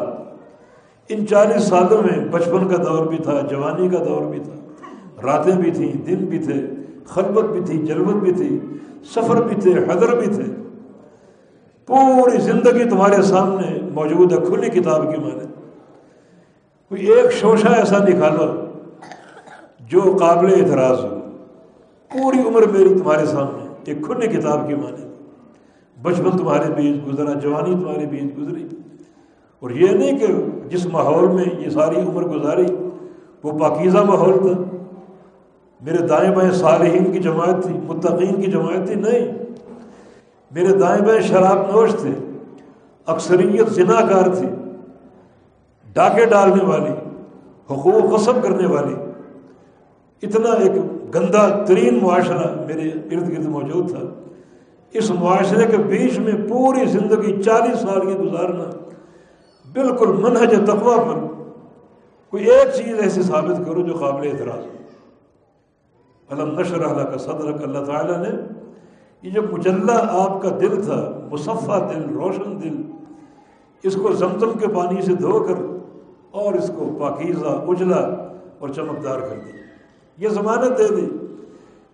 [1.09, 4.53] ان چالیس سالوں میں بچپن کا دور بھی تھا، جوانی کا دور بھی تھا۔
[5.23, 6.67] راتیں بھی تھیں، دن بھی تھے
[7.05, 8.59] خلبت بھی تھی جلبت بھی تھی،
[9.05, 10.72] سفر بھی تھے، حضر بھی تھے۔
[11.85, 15.45] پوری زندگی تمہارے سامنے موجود ہے، کھلی کتاب کی مانے
[16.89, 18.65] کوئی ایک شوشہ ایسا نکالو
[19.79, 21.19] جو قابل اعتراض ہو۔
[22.11, 25.07] پوری عمر میری تمہارے سامنے، ایک کھلی کتاب کی مانے
[26.01, 28.67] بچپن تمہارے بیچ گزرا، جوانی تمہارے بیچ گزری۔
[29.59, 30.27] اور یہ نہیں کہ
[30.69, 32.65] جس ماحول میں یہ ساری عمر گزاری،
[33.43, 34.77] وہ پاکیزہ ماحول تھا۔
[35.81, 39.42] میرے دائیں بائیں صالحین کی جماعت تھی، متقین کی جماعت تھی، نہیں۔
[40.53, 42.11] میرے دائیں بائیں شراب نوش تھے،
[43.05, 44.47] اکثریت زنا کار تھی
[45.93, 46.91] ڈاکے ڈالنے والی،
[47.69, 48.95] حقوق قسم کرنے والی۔
[50.21, 50.71] اتنا ایک
[51.15, 53.99] گندا ترین معاشرہ میرے ارد گرد موجود تھا۔
[54.91, 58.63] اس معاشرے کے بیچ میں پوری زندگی چالیس سال کی گزارنا
[59.73, 61.19] بالکل منہج تقوا پر
[62.29, 64.71] کوئی ایک چیز ایسی ثابت کرو جو قابل اعتراض ہو۔
[66.29, 68.29] علم نشر اللہ کا صدر اللہ تعالیٰ نے
[69.23, 70.97] یہ جو مجلہ آپ کا دل تھا،
[71.31, 72.81] مصفہ دل، روشن دل،
[73.83, 75.61] اس کو زمزم کے پانی سے دھو کر
[76.31, 77.99] اور اس کو پاکیزہ، اجلا
[78.59, 79.51] اور چمکدار کر دی
[80.17, 81.07] یہ ضمانت دے دی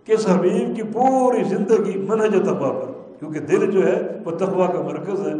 [0.05, 4.67] کہ اس حبیب کی پوری زندگی منہج تقوا پر، کیونکہ دل جو ہے، وہ تقوا
[4.67, 5.33] کا مرکز ہے۔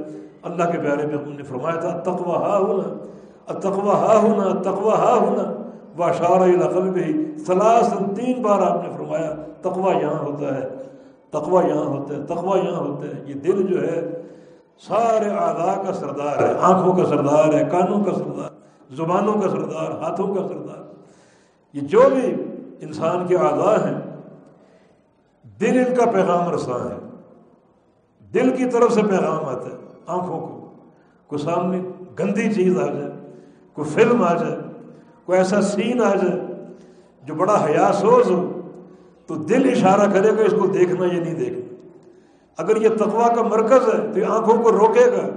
[0.44, 4.98] اللہ کے پیارے میں ہم نے فرمایا تھا تقوا ہا ہونا تقوا ہا ہونا تقوا
[4.98, 5.44] ہا ہونا
[5.96, 7.14] باشار القل بھی
[7.46, 10.68] سلاسن تین بار آپ نے فرمایا تقوا یہاں ہوتا ہے۔
[11.32, 14.22] تقوا یہاں ہوتا ہے تقوا یہاں ہوتا ہے یہ دل جو ہے،
[14.78, 18.50] سارے اعضاء کا سردار ہے۔ آنکھوں کا سردار ہے، کانوں کا سردار
[18.96, 20.94] زبانوں کا سردار، ہاتھوں کا سردار۔
[21.74, 22.36] یہ جو بھی
[22.80, 24.00] انسان کے اعضاء ہیں،
[25.62, 26.98] دل ان کا پیغام رساں ہے۔
[28.34, 29.76] دل کی طرف سے پیغام آتا ہے
[30.08, 30.74] آنکھوں کو۔
[31.28, 31.82] کوئی سامنے
[32.20, 33.12] گندی چیز آ جائے،
[33.74, 34.58] کوئی فلم آ جائے،
[35.26, 36.40] کوئی ایسا سین آ جائے
[37.24, 38.59] جو بڑا حیا سوز ہو
[39.30, 41.76] تو دل اشارہ کرے گا اس کو دیکھنا یا نہیں دیکھنا۔
[42.58, 45.30] اگر یہ تقوا کا مرکز ہے تو یہ آنکھوں کو روکے گا۔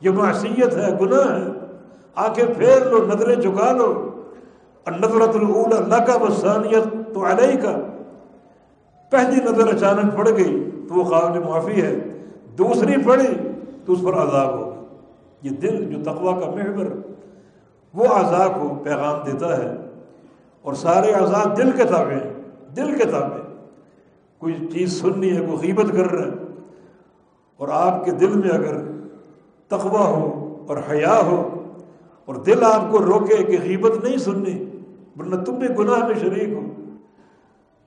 [0.00, 1.46] یہ معصیت ہے، گناہ ہے۔
[2.14, 4.10] آنکھیں پھیر لو، نظریں جھکا لو۔
[4.84, 5.36] اور نظرت
[5.74, 7.76] اللہ کا بسانیت تو علیہ کا
[9.10, 11.94] پہلی نظر اچانک پڑ گئی تو وہ قابل معافی ہے۔
[12.58, 13.26] دوسری پڑی
[13.86, 14.84] تو اس پر عذاب ہوگا۔
[15.42, 16.84] یہ دل جو تقوا کا محور
[17.94, 19.76] وہ عذاب کو پیغام دیتا ہے۔
[20.62, 22.31] اور سارے عذاب دل کے تابع ہیں۔
[22.76, 23.36] دل کے تابع
[24.38, 26.30] کوئی چیز سننی ہے، کوئی غیبت کر رہا ہے۔
[27.56, 28.78] اور آپ کے دل میں اگر
[29.66, 31.64] تقوی ہو اور حیا ہو
[32.24, 34.64] اور دل آپ کو روکے کہ غیبت نہیں سننی،
[35.18, 36.60] ورنہ تم بھی گناہ میں شریک ہو،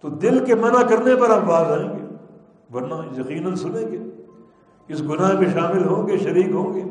[0.02, 2.06] تو دل کے منع کرنے پر آپ باز آئیں گے۔
[2.74, 3.98] ورنہ یقیناً سنیں گے۔
[4.88, 6.84] اس گناہ میں شامل ہوں گے، شریک ہوں گے۔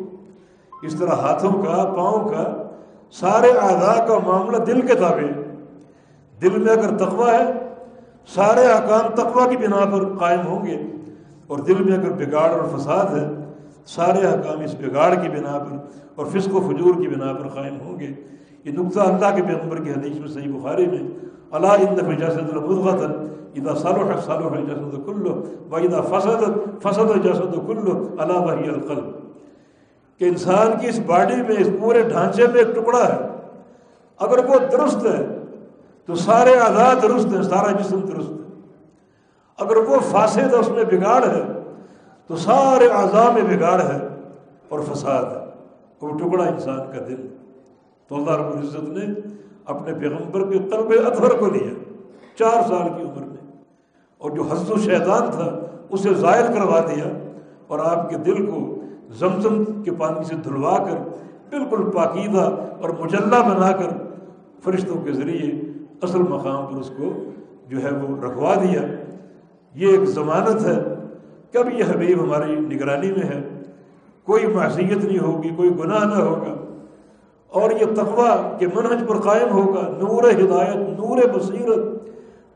[0.83, 2.70] اس طرح ہاتھوں کا، پاؤں کا،
[3.11, 5.40] سارے اعضاء کا معاملہ دل کے تابع
[6.42, 7.63] دل میں اگر تقوی ہے
[8.26, 10.82] سارے احکام تقوی کی بنا پر قائم ہوں گے۔
[11.46, 13.28] اور دل میں اگر بگاڑ اور فساد ہے،
[13.87, 15.76] سارے حکام اس بگاڑ کی بنا پر
[16.14, 18.08] اور فسق و فجور کی بنا پر قائم ہوں گے۔
[18.64, 20.98] یہ نقطہ اللہ کے پیغمبر کی حدیث میں صحیح بخاری میں
[21.50, 23.10] اللہ ان جسد المدغت
[23.54, 26.42] ادا صالح صالح جسد کلو و ادا فسد
[26.82, 29.04] فسد جسد کلو اللہ وحی القلب.
[30.18, 33.26] کہ انسان کی اس باڈی میں، اس پورے ڈھانچے میں ایک ٹکڑا ہے۔
[34.18, 35.33] اگر وہ درست ہے
[36.06, 38.60] تو سارے آزاد درست ہیں، سارا جسم درست ہے۔
[39.58, 41.42] اگر وہ فاسد ہے، اس میں بگاڑ ہے،
[42.26, 44.08] تو سارے اعضاء میں بگاڑ ہے
[44.68, 45.44] اور فساد ہے۔
[46.00, 47.26] وہ ٹکڑا انسان کا دل
[48.08, 49.04] تو اللہ رب العزت نے
[49.64, 51.74] اپنے پیغمبر کے قلب اطہر کو لیا،
[52.38, 53.52] چار سال کی عمر میں۔
[54.18, 57.04] اور جو حض و شیطان تھا، اسے زائل کروا دیا
[57.66, 60.96] اور آپ کے دل کو زمزم کے پانی سے دھلوا کر
[61.50, 63.88] بالکل پاکیدہ اور مجلہ بنا کر
[64.62, 65.63] فرشتوں کے ذریعے
[66.02, 67.24] اصل مقام پر اس کو
[67.68, 68.80] جو ہے وہ رکھوا دیا۔
[69.74, 70.83] یہ ایک ضمانت ہے
[71.52, 73.62] کب یہ حبیب ہماری نگرانی میں ہے۔
[74.24, 76.54] کوئی معصیت نہیں ہوگی، کوئی گناہ نہ ہوگا۔
[77.48, 78.28] اور یہ تقوی
[78.59, 81.78] کے منہج پر قائم ہوگا۔ نور ہدایت، نور بصیرت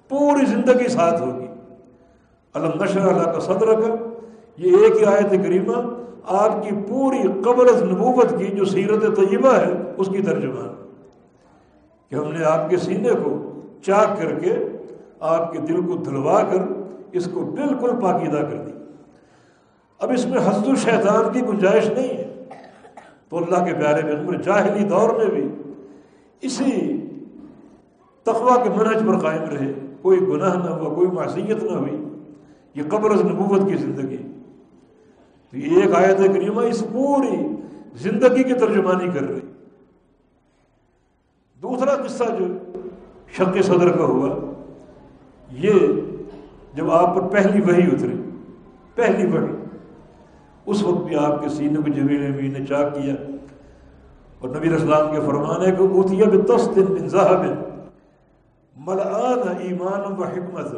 [0.08, 1.46] پوری زندگی ساتھ ہوگی۔
[2.54, 3.94] علم نشر اللہ کا صدر کا
[4.56, 5.72] یہ ایک ہی آیت کریمہ
[6.24, 10.87] آپ کی پوری قبر نبوت کی جو سیرت طیبہ ہے، اس کی ترجمان
[12.10, 14.56] کہ ہم نے آپ کے سینے کو چاک کر کے
[15.20, 16.58] آپ کے دل کو دھلوا کر
[17.12, 18.72] اس کو بالکل پاکیدہ کر دی۔
[19.98, 22.44] اب اس میں حضر الشیطان کی گنجائش نہیں ہے۔
[23.28, 25.48] تو اللہ کے پیارے میں جاہلی دور میں بھی
[26.40, 27.00] اسی
[28.22, 32.08] تقوا کے منہج پر قائم رہے۔ کوئی گناہ نہ ہوا، کوئی معصیت نہ ہوئی۔
[32.74, 34.16] یہ قبر از نبوت کی زندگی۔
[35.50, 37.48] تو یہ ایک آیت کریمہ اس پوری
[37.94, 39.40] زندگی کی ترجمانی کر رہی
[41.78, 42.46] دوسرا قصہ جو
[43.32, 44.28] شک صدر کا ہوا،
[45.50, 45.72] یہ
[46.74, 48.16] جب آپ پر پہلی وہی اتری،
[48.94, 49.52] پہلی وہی
[50.66, 53.14] اس وقت بھی آپ کے سینے کو جمیل نبی نے چاک کیا
[54.38, 57.44] اور نبی اسلام کے فرمان ہے کہ اوتیا بھی تس دن بن صاحب
[58.76, 60.74] ملان ایمان و حکمت.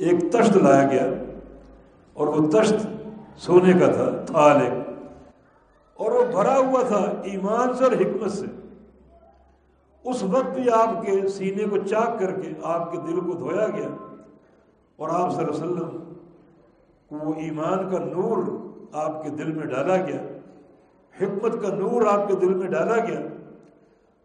[0.00, 1.06] ایک تشت لایا گیا
[2.16, 2.86] اور وہ تشت
[3.36, 4.72] سونے کا تھا تھال ایک
[5.98, 8.46] اور وہ بھرا ہوا تھا ایمان سے اور حکمت سے۔
[10.04, 13.66] اس وقت بھی آپ کے سینے کو چاک کر کے آپ کے دل کو دھویا
[13.66, 13.88] گیا
[14.96, 15.98] اور آپ صلی اللہ علیہ وسلم
[17.08, 18.42] کو وہ ایمان کا نور
[18.92, 20.22] آپ کے دل میں ڈالا گیا،
[21.14, 23.20] حکمت کا نور آپ کے دل میں ڈالا گیا۔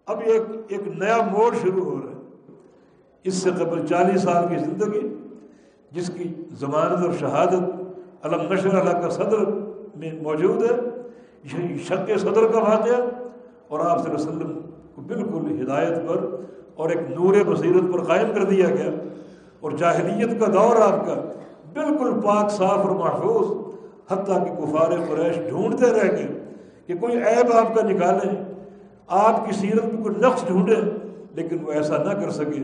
[0.05, 2.53] اب ایک ایک نیا موڑ شروع ہو رہا ہے۔
[3.23, 5.07] اس سے قبل چالیس سال کی زندگی،
[5.91, 9.45] جس کی ضمانت اور شہادت علم نشر اللہ کا صدر
[9.95, 10.75] میں موجود ہے
[11.77, 13.01] شک صدر کا واقعہ
[13.67, 14.64] اور آپ صلی اللہ علیہ وسلم
[14.95, 16.35] کو بالکل ہدایت پر
[16.75, 18.89] اور ایک نور بصیرت پر قائم کر دیا گیا
[19.59, 21.31] اور جاہلیت کا دور آپ کا
[21.73, 23.65] بالکل پاک، صاف اور محفوظ،
[24.11, 26.27] حتیٰ کہ کفار قریش ڈھونڈتے رہ گئے
[26.87, 28.43] کہ کوئی عیب آپ کا نکالیں
[29.07, 32.61] آپ کی سیرت میں کوئی نقص ڈھونڈیں لیکن وہ ایسا نہ کر سکے۔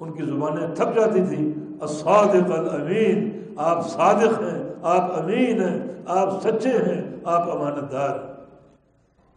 [0.00, 6.42] ان کی زبانیں تھک جاتی تھیں۔ الصادق الامین، آپ صادق ہیں، آپ امین ہیں، آپ
[6.42, 8.33] سچے ہیں، آپ امانت دار ہیں۔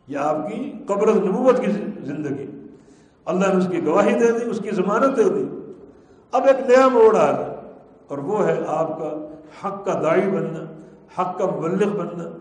[0.08, 1.72] یہ آپ کی قبر نبوت کی
[2.04, 2.46] زندگی۔
[3.26, 5.72] اللہ نے اس کی گواہی دے دی، اس کی ضمانت دے دی۔
[6.32, 7.56] اب ایک نیا موڑ آ رہا ہے
[8.08, 9.28] اور وہ ہے آپ کا
[9.64, 10.66] حق کا دائی بننا،
[11.22, 12.38] حق کا مبلغ بننا۔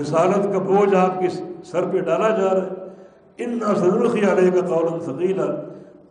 [0.00, 1.28] رسالت کا بوجھ آپ کے
[1.64, 2.88] سر پہ ڈالا جا رہا ہے۔
[3.38, 5.44] ان نسلخی علیہ کا قول ثقیلا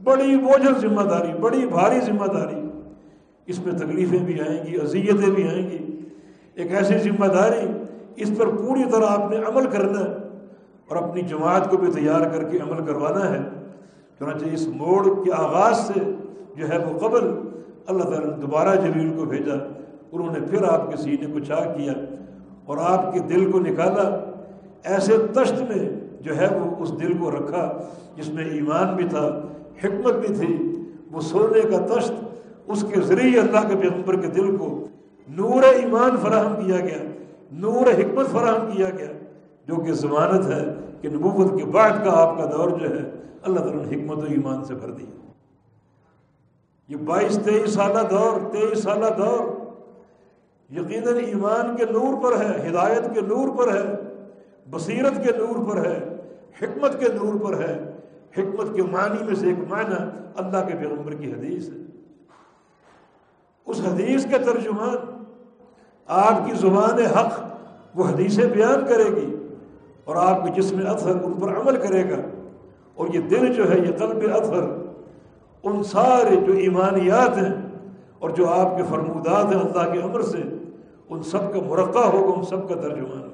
[0.04, 2.62] بڑی بوجھل ذمہ داری، بڑی بھاری ذمہ داری۔
[3.46, 6.00] اس میں تکلیفیں بھی آئیں گی، اذیتیں بھی آئیں گی۔
[6.56, 7.72] ایک ایسی ذمہ داری،
[8.16, 10.21] اس پر پوری طرح آپ نے عمل کرنا ہے۔
[10.92, 13.40] اور اپنی جماعت کو بھی تیار کر کے عمل کروانا ہے۔
[14.20, 16.00] چنانچہ اس موڑ کے آغاز سے
[16.56, 17.28] جو ہے وہ قبل
[17.88, 19.54] اللہ تعالیٰ نے دوبارہ جلیل کو بھیجا،
[20.12, 21.94] انہوں نے پھر آپ کے سینے کو چاک کیا
[22.66, 24.08] اور آپ کے دل کو نکالا۔
[24.84, 25.90] ایسے تشت میں
[26.22, 27.64] جو ہے وہ اس دل کو رکھا
[28.16, 29.26] جس میں ایمان بھی تھا،
[29.84, 30.76] حکمت بھی تھی۔
[31.12, 32.12] وہ سونے کا تشت
[32.68, 34.88] اس کے ذریعے اللہ کے پیغمبر کے دل کو
[35.30, 37.02] نور ایمان فراہم کیا گیا،
[37.52, 39.08] نور حکمت فراہم کیا گیا۔
[39.68, 43.60] جو کہ ضمانت ہے کہ نبوت کے بعد کا آپ کا دور جو ہے، اللہ
[43.60, 45.32] تعالیٰ نے حکمت و ایمان سے بھر دیا۔
[46.88, 49.62] یہ بائیس تیئیس سالہ دور، تیئیس سالہ دور۔
[50.74, 53.96] یقیناً ایمان کے نور پر ہے، ہدایت کے نور پر ہے،
[54.70, 56.16] بصیرت کے نور پر ہے،
[56.62, 57.88] حکمت کے نور پر ہے۔
[58.38, 59.96] حکمت کے معنی میں سے ایک معنی
[60.36, 61.78] اللہ کے پیغمبر کی حدیث ہے۔
[63.66, 65.24] اس حدیث کے ترجمان،
[66.08, 67.40] آپ کی زبان حق
[67.96, 69.41] وہ حدیثیں بیان کرے گی۔
[70.06, 72.16] اور آپ کے جسم اثر ان پر عمل کرے گا۔
[72.96, 74.64] اور یہ دل جو ہے، یہ قلب اثر
[75.64, 77.54] ان سارے جو ایمانیات ہیں
[78.20, 80.42] اور جو آپ کے فرمودات ہیں اللہ کے عمر سے،
[81.10, 83.28] ان سب کا مرقع ہوگا، ان سب کا ترجمان ہوگا۔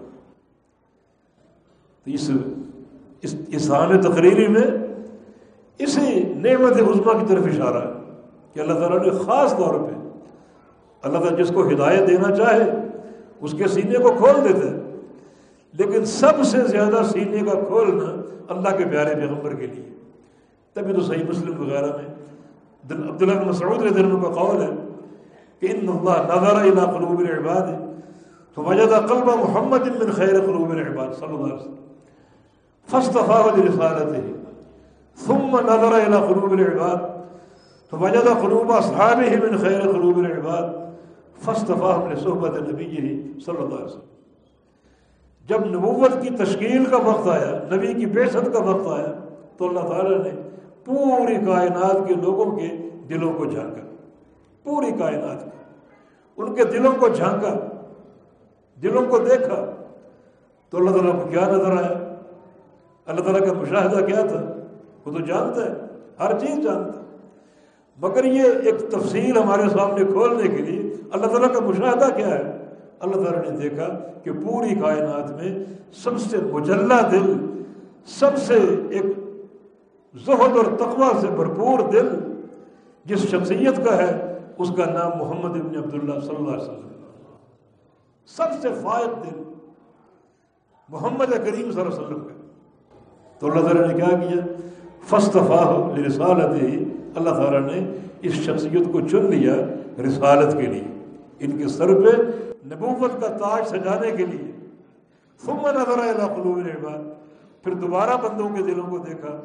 [2.06, 2.32] اس
[3.22, 4.68] اس اسان تقریری میں
[5.78, 7.94] اسی نعمت عظما کی طرف اشارہ ہے
[8.54, 9.94] کہ اللہ تعالیٰ نے خاص طور پہ
[11.02, 12.64] اللہ تعالیٰ جس کو ہدایت دینا چاہے،
[13.42, 14.87] اس کے سینے کو کھول دیتے
[15.80, 19.90] لیکن سب سے زیادہ سینے کا کھولنا اللہ کے پیارے پیغمبر کے لیے۔
[20.74, 22.18] تبھی تو صحیح مسلم وغیرہ میں
[23.10, 24.70] عبداللہ بن مسعود رضی اللہ کا قول ہے
[25.60, 27.68] کہ ان اللہ نظر الى قلوب العباد
[28.56, 31.76] فوجد قلب محمد من خیر قلوب العباد صلی اللہ علیہ وسلم۔
[32.92, 34.30] فاصطفاه لرسالته،
[35.16, 36.98] ثم نظر الى قلوب العباد،
[37.92, 40.64] فوجد قلوب اصحابه من خیر قلوب العباد
[41.46, 44.17] فاصطفاهم لصحبت نبیه صلی اللہ علیہ وسلم۔
[45.48, 49.14] جب نبوت کی تشکیل کا وقت آیا، نبی کی بیست کا وقت آیا،
[49.58, 50.50] تو اللہ تعالیٰ نے
[50.86, 53.96] پوری کائنات کے لوگوں کے دلوں کو جھانکا۔
[54.64, 55.50] پوری کائنات کے۔
[56.38, 57.60] ان کے دلوں کو جھانکا،
[58.82, 59.72] دلوں کو دیکھا۔
[60.70, 62.16] تو اللہ تعالیٰ کو کیا نظر آیا؟
[63.06, 64.54] اللہ تعالیٰ کا مشاہدہ کیا تھا؟
[65.06, 65.74] وہ تو جانتا ہے،
[66.20, 67.06] ہر چیز جانتا ہے۔
[67.98, 72.57] مگر یہ ایک تفصیل ہمارے سامنے کھولنے کے لیے اللہ تعالیٰ کا مشاہدہ کیا ہے؟
[73.00, 73.88] اللہ تعالیٰ نے دیکھا
[74.24, 75.52] کہ پوری کائنات میں
[76.04, 77.34] سب سے مجلہ دل،
[78.08, 78.54] سب سے
[78.90, 79.06] ایک
[80.26, 82.08] زہد اور تقوی سے بھرپور دل
[83.06, 84.12] جس شخصیت کا ہے،
[84.58, 86.86] اس کا نام محمد ابن عبداللہ صلی اللہ علیہ وسلم
[88.30, 89.44] سب سے فائد دل
[90.90, 92.34] محمد کریم صلی اللہ علیہ وسلم کا
[93.40, 94.42] تو اللہ تعالیٰ نے کیا کیا؟
[95.10, 96.84] فستفاہ رسالت ہی
[97.16, 97.86] اللہ تعالیٰ نے
[98.22, 99.54] اس شخصیت کو چن لیا
[100.08, 100.84] رسالت کے لیے۔
[101.40, 102.12] ان کے سر پہ
[102.66, 104.52] نبوت کا تاج سجانے کے لیے۔
[105.46, 107.18] ثم نظر قلوب العباد۔
[107.64, 109.42] پھر دوبارہ بندوں کے دلوں کو دیکھا۔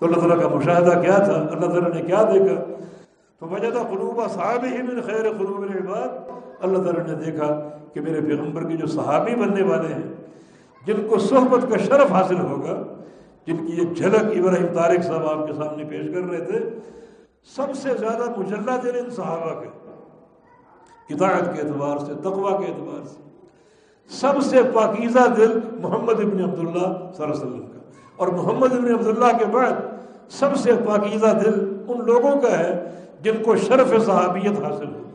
[0.00, 2.64] تو اللہ تعالیٰ کا مشاہدہ کیا تھا؟ اللہ تعالیٰ نے کیا دیکھا؟
[3.38, 6.08] تو وجہ قلوب صحابی ہی من خیر قلوب العباد۔
[6.60, 10.12] اللہ تعالیٰ نے دیکھا کہ میرے پیغمبر کے جو صحابی بننے والے ہیں،
[10.86, 12.82] جن کو صحبت کا شرف حاصل ہوگا،
[13.46, 16.70] جن کی ایک جھلک ابراہیم طارق صاحب آپ کے سامنے پیش کر رہے تھے،
[17.56, 19.83] سب سے زیادہ مجلہ دل ان صحابہ کے۔
[21.10, 23.20] اطاعت کے اعتبار سے تقوا کے اعتبار سے۔
[24.08, 27.78] سب سے پاکیزہ دل محمد ابن عبداللہ صلی اللہ علیہ وسلم کا۔
[28.16, 29.72] اور محمد ابن عبداللہ کے بعد
[30.28, 32.90] سب سے پاکیزہ دل ان لوگوں کا ہے
[33.22, 35.10] جن کو شرف صحابیت حاصل ہو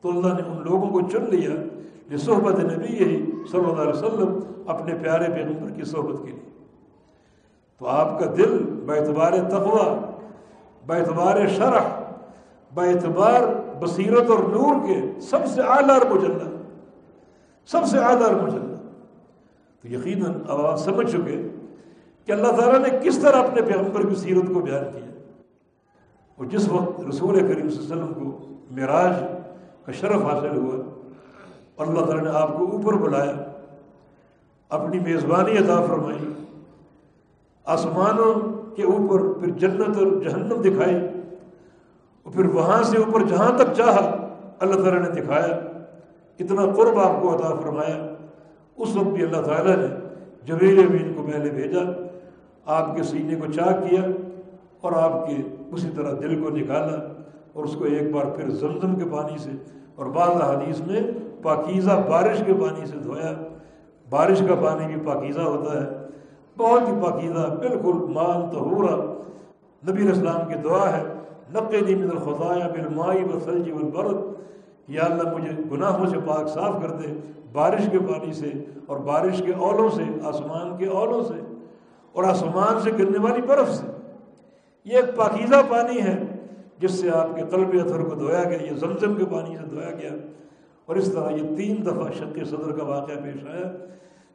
[0.00, 1.50] تو اللہ نے ان لوگوں کو چن لیا
[2.08, 6.50] کہ صحبت نبی یہی صلی اللہ علیہ وسلم اپنے پیارے پیغمبر کی صحبت کے لیے۔
[7.78, 10.10] تو آپ کا دل بیتبار تقوا
[10.86, 12.00] بیتبار شرح
[12.74, 13.42] بیتبار
[13.82, 16.44] بصیرت اور نور کے سب سے اعلیٰ اور مجلہ،
[17.66, 18.74] سب سے اعلیٰ اور مجلہ۔
[19.82, 21.48] تو یقیناً اب آپ سمجھ چکے
[22.26, 25.06] کہ اللہ تعالیٰ نے کس طرح اپنے پیغمبر کی سیرت کو بیان کیا۔
[26.36, 29.14] اور جس وقت رسول کریم صلی اللہ علیہ وسلم کو معراج
[29.86, 31.04] کا شرف حاصل ہوا
[31.74, 33.32] اور اللہ تعالیٰ نے آپ کو اوپر بلایا،
[34.68, 36.32] اپنی میزبانی عطا فرمائی،
[37.64, 38.34] آسمانوں
[38.76, 41.11] کے اوپر پھر جنت اور جہنم دکھائی۔
[42.32, 44.28] اور پھر وہاں سے اوپر جہاں تک چاہا،
[44.58, 45.60] اللہ تعالیٰ نے دکھایا۔
[46.38, 48.14] اتنا قرب آپ کو عطا فرمایا۔
[48.76, 49.86] اس وقت بھی اللہ تعالیٰ نے
[50.44, 51.80] جبیل امین کو پہلے بھیجا۔
[52.66, 54.00] آپ کے سینے کو چاک کیا
[54.80, 55.34] اور آپ کے
[55.72, 57.12] اسی طرح دل کو نکالا
[57.52, 59.50] اور اس کو ایک بار پھر زمزم کے پانی سے
[59.94, 61.00] اور بعض حدیث میں
[61.42, 63.32] پاکیزہ بارش کے پانی سے دھویا۔
[64.10, 65.88] بارش کا پانی بھی پاکیزہ ہوتا ہے۔
[66.58, 69.14] بہت ہی پاکیزہ، بالکل مان تہورا
[69.90, 71.02] نبی اسلام کی دعا ہے
[71.54, 74.16] نقے من الخطایا بالمائی بلجی والبرد
[74.88, 77.06] یا اللہ مجھے گناہوں سے پاک صاف کر دے،
[77.52, 78.52] بارش کے پانی سے
[78.86, 81.40] اور بارش کے اولوں سے، آسمان کے اولوں سے
[82.12, 83.86] اور آسمان سے گرنے والی برف سے۔
[84.84, 86.22] یہ ایک پاکیزہ پانی ہے،
[86.78, 89.90] جس سے آپ کے قلب اثر کو دھویا گیا، یہ زمزم کے پانی سے دھویا
[89.90, 90.10] گیا۔
[90.86, 93.72] اور اس طرح یہ تین دفعہ شک صدر کا واقعہ پیش آیا،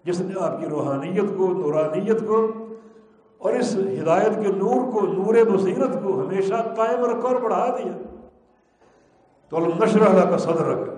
[0.03, 2.51] جس نے آپ کی روحانیت کو، نورانیت کو
[3.38, 7.91] اور اس ہدایت کے نور کو، نور بصیرت کو ہمیشہ قائم رکھا اور بڑھا دیا۔
[9.49, 10.93] تو النشر اللہ کا صدر رکھا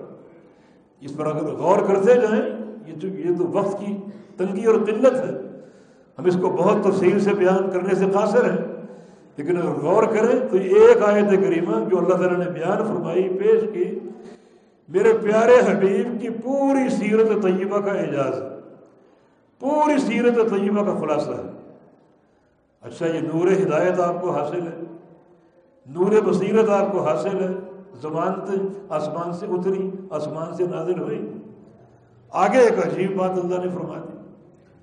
[1.00, 2.42] اس پر اگر غور کرتے جائیں،
[2.86, 3.96] یہ یہ تو وقت کی
[4.36, 5.60] تنگی اور قلت ہے۔
[6.18, 8.66] ہم اس کو بہت تفصیل سے بیان کرنے سے قاصر ہیں۔
[9.36, 13.62] لیکن اگر غور کریں تو ایک آیت کریمہ جو اللہ تعالیٰ نے بیان فرمائی، پیش
[13.72, 13.98] کی،
[14.88, 18.48] میرے پیارے حبیب کی پوری سیرت طیبہ کا اعجاز ہے۔
[19.60, 21.59] پوری سیرت طیبہ کا خلاصہ ہے۔
[22.80, 24.80] اچھا یہ نور ہدایت آپ کو حاصل ہے۔
[25.86, 27.54] نور بصیرت آپ کو حاصل ہے۔
[28.00, 28.32] زبان
[28.88, 31.32] آسمان سے اتری، آسمان سے نازل ہوئی۔
[32.30, 34.18] آگے ایک عجیب بات اللہ نے فرما دی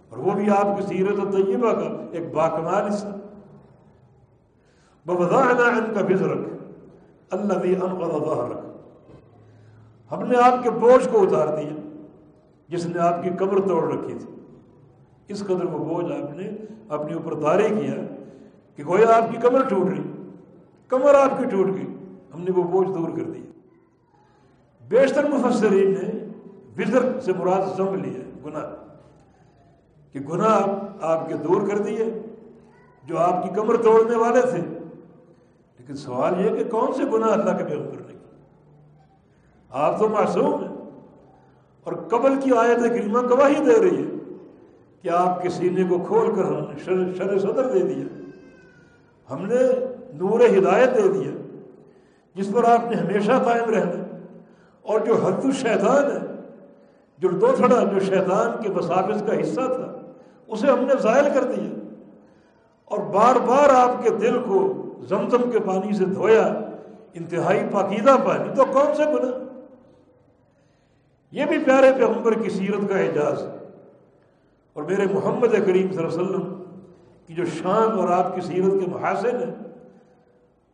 [0.09, 3.07] اور وہ بھی آپ کی سیرت طیبہ کا ایک باکمال حصہ۔
[5.07, 6.39] ان کا بزرک
[7.31, 8.65] اللہ بھی رکھ
[10.11, 11.97] ہم نے آپ کے بوجھ کو اتار دیا،
[12.69, 14.36] جس نے آپ کی کمر توڑ رکھی تھی۔
[15.27, 16.49] اس قدر وہ بوجھ آپ نے
[16.89, 17.93] اپنے اوپر دارے کیا
[18.75, 20.29] کہ گویا آپ کی کمر ٹوٹ رہی،
[20.87, 21.85] کمر آپ کی ٹوٹ گئی،
[22.33, 23.51] ہم نے وہ بوجھ دور کر دیا۔
[24.87, 26.25] بیشتر مفسرین نے
[26.77, 28.63] وزر سے مراد زم لیا گناہ۔
[30.11, 30.67] کہ گناہ
[31.01, 32.05] آپ کے دور کر دیے،
[33.05, 34.61] جو آپ کی کمر توڑنے والے تھے۔
[35.77, 38.17] لیکن سوال یہ کہ کون سے گناہ اللہ کے بے کرنے کی
[39.69, 40.77] آپ تو معصوم ہیں
[41.83, 44.16] اور قبل کی آیت کریمہ گواہی دے رہی ہے۔
[45.07, 48.05] کہ آپ کے سینے کو کھول کر ہم نے شر صدر دے دیا۔
[49.33, 49.55] ہم نے
[50.13, 51.31] نور ہدایت دے دیا،
[52.35, 54.17] جس پر آپ نے ہمیشہ قائم رہنا۔
[54.81, 56.49] اور جو حد الشیطان ہے،
[57.17, 60.11] جو دو تھڑا جو شیطان کے مسافظ کا حصہ تھا،
[60.47, 61.93] اسے ہم نے ظاہر کر دیا۔
[62.85, 66.47] اور بار بار آپ کے دل کو زمزم کے پانی سے دھویا،
[67.13, 69.39] انتہائی پاکیدہ پانی، تو کون سے گناہ؟
[71.31, 73.56] یہ بھی پیارے پیغمبر کی سیرت کا اعجاز ہے۔
[74.77, 76.63] اور میرے محمد کریم صلی اللہ علیہ وسلم
[77.27, 79.55] کی جو شان اور آپ کی سیرت کے محاسن ہیں،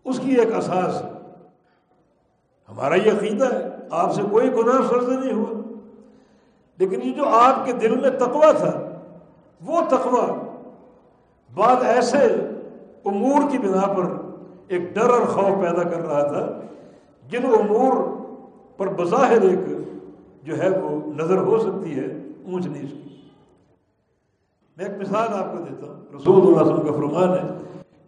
[0.05, 1.09] اس کی ایک اساس ہے۔
[2.69, 5.61] ہمارا یہ عقیدہ ہے، آپ سے کوئی گناہ فرض نہیں ہوا۔
[6.77, 8.99] لیکن یہ جو آپ کے دل میں تقوی تھا،
[9.65, 10.33] وہ تقوی
[11.55, 12.17] بعد ایسے
[13.05, 14.05] امور کی بنا پر
[14.67, 16.61] ایک ڈر اور خوف پیدا کر رہا تھا،
[17.29, 17.93] جن امور
[18.77, 19.59] پر بظاہر ایک
[20.43, 22.05] جو ہے وہ نظر ہو سکتی ہے،
[22.45, 23.22] اونچ نیچ کی۔
[24.77, 27.53] میں ایک مثال آپ کو دیتا ہوں۔ رسول اللہ علیہ وسلم کا فرمان ہے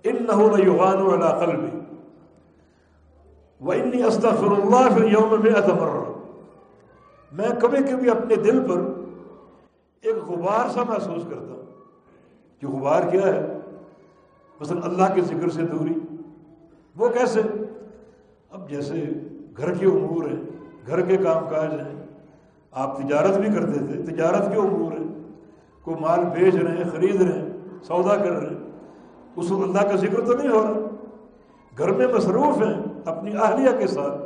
[0.04, 1.80] ان نہ یوغان والا قلبی
[3.62, 6.12] وہ انی استغفر اللہ پھر یوم میں اتمر
[7.32, 8.82] میں کبھی کبھی اپنے دل پر
[10.02, 11.66] ایک غبار سا محسوس کرتا ہوں
[12.60, 13.60] کہ غبار کیا ہے؟
[14.60, 16.00] مثلا اللہ کے ذکر سے دوری۔
[16.96, 17.42] وہ کیسے؟
[18.52, 19.06] اب جیسے
[19.58, 20.42] گھر کے امور ہیں،
[20.88, 22.06] گھر کے کام کاج ہیں،
[22.72, 25.25] آپ تجارت بھی کرتے تھے، تجارت کے امور ہیں۔
[25.86, 27.50] کوئی مال بیچ رہے ہیں، خرید رہے ہیں،
[27.84, 28.72] سودا کر رہے ہیں۔
[29.36, 30.96] اس وقت اللہ کا ذکر تو نہیں ہو رہا۔
[31.78, 34.22] گھر میں مصروف ہیں، اپنی اہلیہ کے ساتھ۔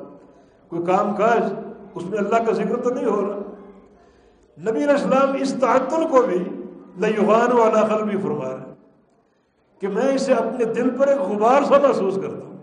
[0.69, 1.53] کوئی کام کاج،
[1.95, 3.39] اس میں اللہ کا ذکر تو نہیں ہو رہا۔
[4.71, 6.37] نبی اسلام اس تعطل کو بھی
[6.97, 8.75] لیوان والا خل بھی فرما رہے ہیں
[9.79, 12.57] کہ میں اسے اپنے دل پر ایک غبار سا محسوس کرتا ہوں۔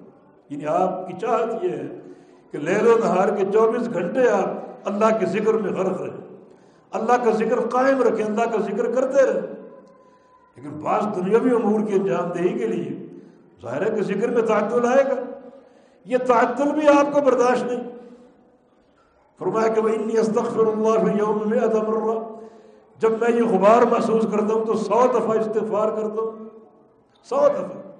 [0.50, 1.98] یعنی آپ کی چاہت یہ ہے
[2.50, 4.48] کہ لہل و نہار کے چوبیس گھنٹے آپ
[4.84, 6.25] اللہ کے ذکر میں غرق رہیں۔
[6.96, 9.56] اللہ کا ذکر قائم رکھیں اللہ کا ذکر کرتے رہیں
[10.56, 13.06] لیکن بعض دنیاوی امور کی انجام دہی کے لیے
[13.62, 15.48] ظاہر ہے کہ ذکر میں تعطل آئے گا۔
[16.04, 17.82] یہ تعطل بھی آپ کو برداشت نہیں۔
[19.38, 22.22] فرمایا کہ انی استغفر اللہ یوم میں ادم
[22.98, 26.48] جب میں یہ غبار محسوس کرتا ہوں تو سو دفعہ استغفار کرتا ہوں۔
[27.24, 27.92] سو دفعہ۔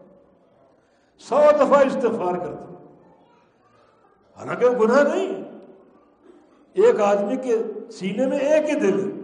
[1.18, 2.76] سو دفعہ استغفار کرتا ہوں۔
[4.36, 5.45] حالانکہ وہ گناہ نہیں۔
[6.77, 7.59] ایک آدمی کے
[7.91, 9.22] سینے میں ایک ہی دل ہے۔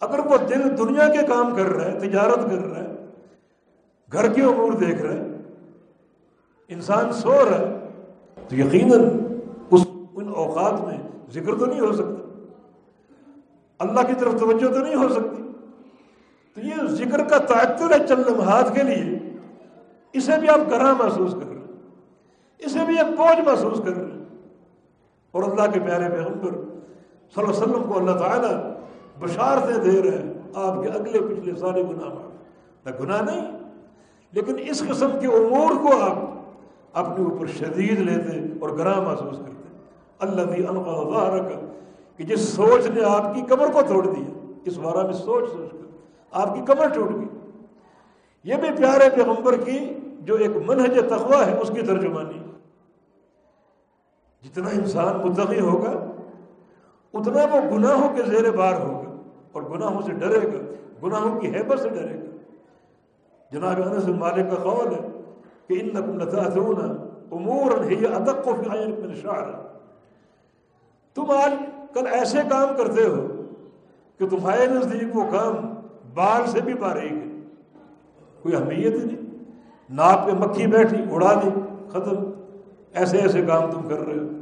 [0.00, 3.06] اگر وہ دل دنیا کے کام کر رہا ہے، تجارت کر رہا ہے،
[4.12, 5.20] گھر کے امور دیکھ رہے
[6.68, 7.76] انسان سو رہا ہے،
[8.48, 9.00] تو یقیناً
[9.70, 9.80] اس
[10.14, 10.98] ان اوقات میں
[11.30, 12.44] ذکر تو نہیں ہو سکتا۔
[13.78, 15.42] اللہ کی طرف توجہ تو نہیں ہو سکتی۔
[16.54, 19.18] تو یہ ذکر کا تعطر ہے چند لمحات کے لیے۔
[20.12, 21.64] اسے بھی آپ گراہ محسوس کر رہے ہیں۔
[22.58, 24.15] اسے بھی ایک بوجھ محسوس کر رہے ہیں۔
[25.36, 28.72] اور اللہ کے پیارے پیغمبر صلی اللہ علیہ وسلم کو اللہ تعالیٰ
[29.18, 33.58] بشارتیں دے رہے ہیں، آپ کے اگلے پچھلے سارے گناہ معاف۔ نہ گناہ نہیں،
[34.32, 36.18] لیکن اس قسم کے امور کو آپ
[36.92, 39.78] اپنے اوپر شدید لیتے اور گراہ محسوس کرتے۔
[40.18, 41.60] اللہ بھی انقا رکھا
[42.16, 45.72] کہ جس سوچ نے آپ کی کمر کو توڑ دیا اس بارہ میں سوچ سوچ
[45.72, 45.86] کر۔
[46.32, 47.50] آپ کی کمر ٹوٹ گئی۔
[48.44, 49.78] یہ بھی پیارے پیغمبر کی
[50.20, 52.45] جو ایک منہج تخوا ہے، اس کی ترجمانی۔
[54.46, 55.92] جتنا انسان متقی ہوگا،
[57.14, 61.80] اتنا وہ گناہوں کے زیر بار ہوگا۔ اور گناہوں سے ڈرے گا، گناہوں کی حیبت
[61.80, 62.36] سے ڈرے گا۔
[63.52, 65.08] جناب انس مالک کا قول ہے
[65.66, 66.38] کہ ان نقل
[67.30, 67.70] امور
[68.14, 68.52] ادق و
[69.22, 69.44] شعر۔
[71.14, 71.52] تم آج
[71.94, 73.42] کل ایسے کام کرتے ہو
[74.18, 75.74] کہ تمہارے نزدیک وہ کام
[76.14, 77.40] بال سے بھی باریک ہے
[78.42, 79.44] کوئی اہمیت ہی نہیں۔
[79.90, 81.48] ناپ پہ مکھی بیٹھی، اڑا دی،
[81.88, 82.30] ختم۔
[82.94, 84.35] ایسے ایسے کام تم کر رہے ہو۔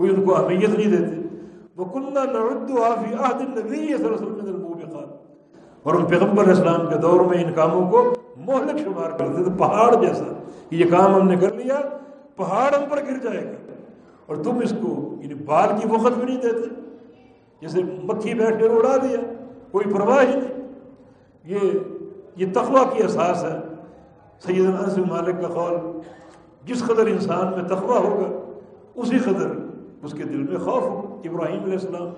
[0.00, 1.36] کوئی ان کو اہمیت نہیں دیتے۔
[1.76, 4.60] وہ کنہ نردو آفی صلی اللہ علیہ وسلم
[5.82, 9.94] اور ان پیغمبر اسلام کے دور میں ان کاموں کو مہلک شمار کرتے تھے پہاڑ
[9.94, 10.24] جیسا
[10.68, 11.80] کہ یہ کام ہم نے کر لیا،
[12.36, 13.72] پہاڑ ہم پر گر جائے گا۔
[14.26, 16.80] اور تم اس کو یعنی بال کی وقت بھی نہیں دیتے۔
[17.60, 19.18] جیسے مکھی بیٹھ کر اڑا دیا،
[19.70, 20.68] کوئی پرواہ ہی نہیں۔
[21.44, 21.58] یہ
[22.36, 23.58] یہ تقوی کی احساس ہے۔
[24.40, 26.00] سید انس مالک کا قول،
[26.64, 28.52] جس قدر انسان میں تقوی ہوگا،
[28.94, 29.59] اسی قدر
[30.02, 32.08] اس کے دل میں خوف ہوگا ابراہیم علیہ السلام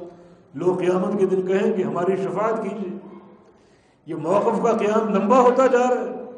[0.54, 2.98] لوگ قیامت کے دن کہیں کہ ہماری شفاعت کیجیے۔
[4.06, 6.30] یہ موقف کا قیام لمبا ہوتا جا رہا ہے۔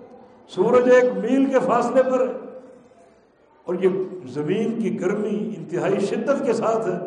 [0.48, 2.32] سورج ایک میل کے فاصلے پر ہے۔
[3.64, 3.88] اور یہ
[4.26, 6.98] زمین کی گرمی انتہائی شدت کے ساتھ ہے۔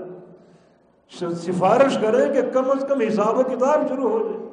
[1.35, 4.49] سفارش کریں کہ کم از کم حساب و کتاب شروع ہو جائے۔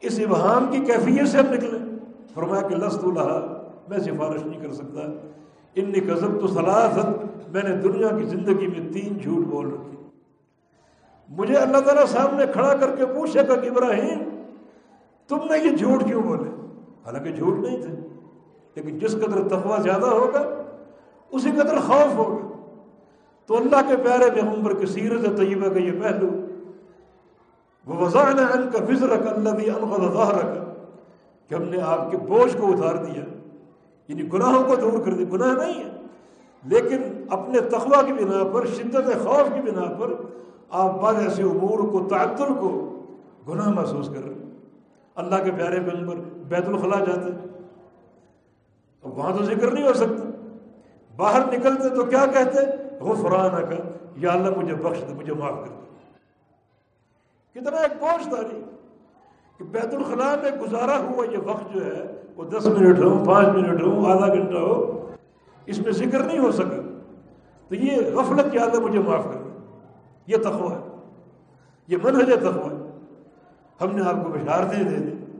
[0.00, 1.96] اس ابہام کی کیفیت سے ہم نکلیں۔
[2.34, 5.00] فرمایا کہ لست اللہ، میں سفارش نہیں کر سکتا۔
[5.76, 9.96] ان قزب تو سلاست میں نے دنیا کی زندگی میں تین جھوٹ بول رکھی۔
[11.28, 14.18] مجھے اللہ تعالیٰ سامنے کھڑا کر کے پوچھے گا کہ ابراہیم،
[15.28, 16.50] تم نے یہ جھوٹ کیوں بولے؟
[17.04, 17.94] حالانکہ جھوٹ نہیں تھے،
[18.74, 20.42] لیکن جس قدر تقوی زیادہ ہوگا،
[21.30, 22.42] اسی قدر خوف ہوگا۔
[23.46, 26.28] تو اللہ کے پیارے پیغمبر کی سیرت طیبہ کا یہ پہلو
[27.86, 30.64] وہ وضاحن ان کا فضر رکھا اللہ بھی رکھا
[31.48, 33.24] کہ ہم نے آپ کے بوجھ کو اتار دیا۔
[34.08, 35.90] یعنی گناہوں کو دور کر دیا گناہ نہیں ہے۔
[36.64, 40.12] لیکن اپنے تخوا کی بنا پر، شدت خوف کی بنا پر
[40.70, 43.02] آپ بعض ایسے امور کو تعطر کو
[43.48, 44.50] گناہ محسوس کر رہے ہیں۔
[45.14, 46.16] اللہ کے پیارے پیغمبر
[46.48, 47.30] بیت الخلاء جاتے
[49.02, 50.30] اب وہاں تو ذکر نہیں ہو سکتا۔
[51.16, 52.58] باہر نکلتے تو کیا کہتے
[53.00, 53.82] غفران کا
[54.16, 55.86] یا اللہ مجھے بخش دے، مجھے معاف کر دے۔
[57.60, 58.62] کتنا ایک پہنچ تاری
[59.58, 63.48] کہ بیت الخلاء میں گزارا ہوا یہ وقت جو ہے، وہ دس منٹ ہو، پانچ
[63.48, 65.10] منٹ ہو، آدھا گھنٹہ ہو،
[65.66, 66.98] اس میں ذکر نہیں ہو سکا۔
[67.68, 69.58] تو یہ غفلت کی اللہ مجھے معاف کر
[70.26, 70.78] یہ تخوہ ہے۔
[71.88, 72.98] یہ منہج تخوہ ہے۔
[73.80, 75.38] ہم نے آپ کو بشارتیں دے دی۔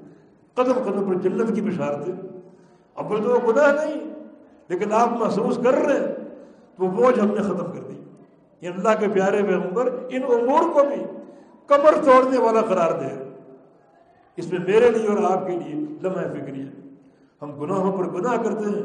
[0.55, 2.13] قدم قدم پر جنت کی بشارتیں۔
[2.95, 4.01] اب تو وہ گناہ نہیں،
[4.69, 6.07] لیکن آپ محسوس کر رہے ہیں۔
[6.77, 8.01] تو وہ بوجھ ہم نے ختم کر دی۔
[8.61, 11.05] یہ اللہ کے پیارے پیغمبر ان امور کو بھی
[11.67, 13.26] کمر توڑنے والا قرار دے
[14.37, 16.71] اس میں میرے لیے اور آپ کے لیے لمحہ فکری ہے۔
[17.43, 18.85] ہم گناہوں پر گناہ کرتے ہیں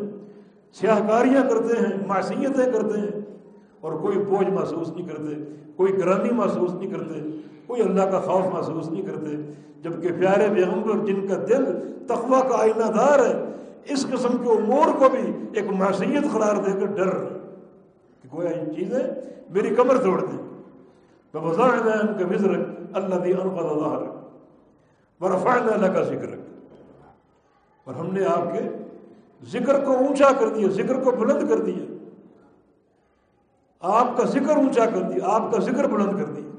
[0.74, 3.22] سیاہ کاریاں کرتے ہیں، معصیتیں کرتے ہیں
[3.80, 5.36] اور کوئی بوجھ محسوس نہیں کرتے،
[5.76, 7.20] کوئی گرانی محسوس نہیں کرتے،
[7.68, 9.36] کوئی اللہ کا خوف محسوس نہیں کرتے،
[9.82, 11.66] جبکہ پیارے پیغمبر جن کا دل
[12.08, 13.34] تقوی کا آئینہ دار ہے،
[13.90, 17.10] اس قسم کے امور کو بھی ایک معصیت قرار دے کر ڈر
[18.22, 19.04] کہ کوئی ان چیزیں
[19.50, 20.38] میری کمر توڑ دیں۔
[21.34, 22.52] میں ان کا وزر
[22.94, 24.11] اللہ دی انقض اللہ
[25.22, 26.30] برفان اللہ کا ذکر
[27.84, 28.60] اور ہم نے آپ کے
[29.46, 31.94] ذکر کو اونچا کر دیا، ذکر کو بلند کر دیا۔
[33.80, 36.50] آپ کا ذکر اونچا کر دیا، آپ کا ذکر بلند کر دیا۔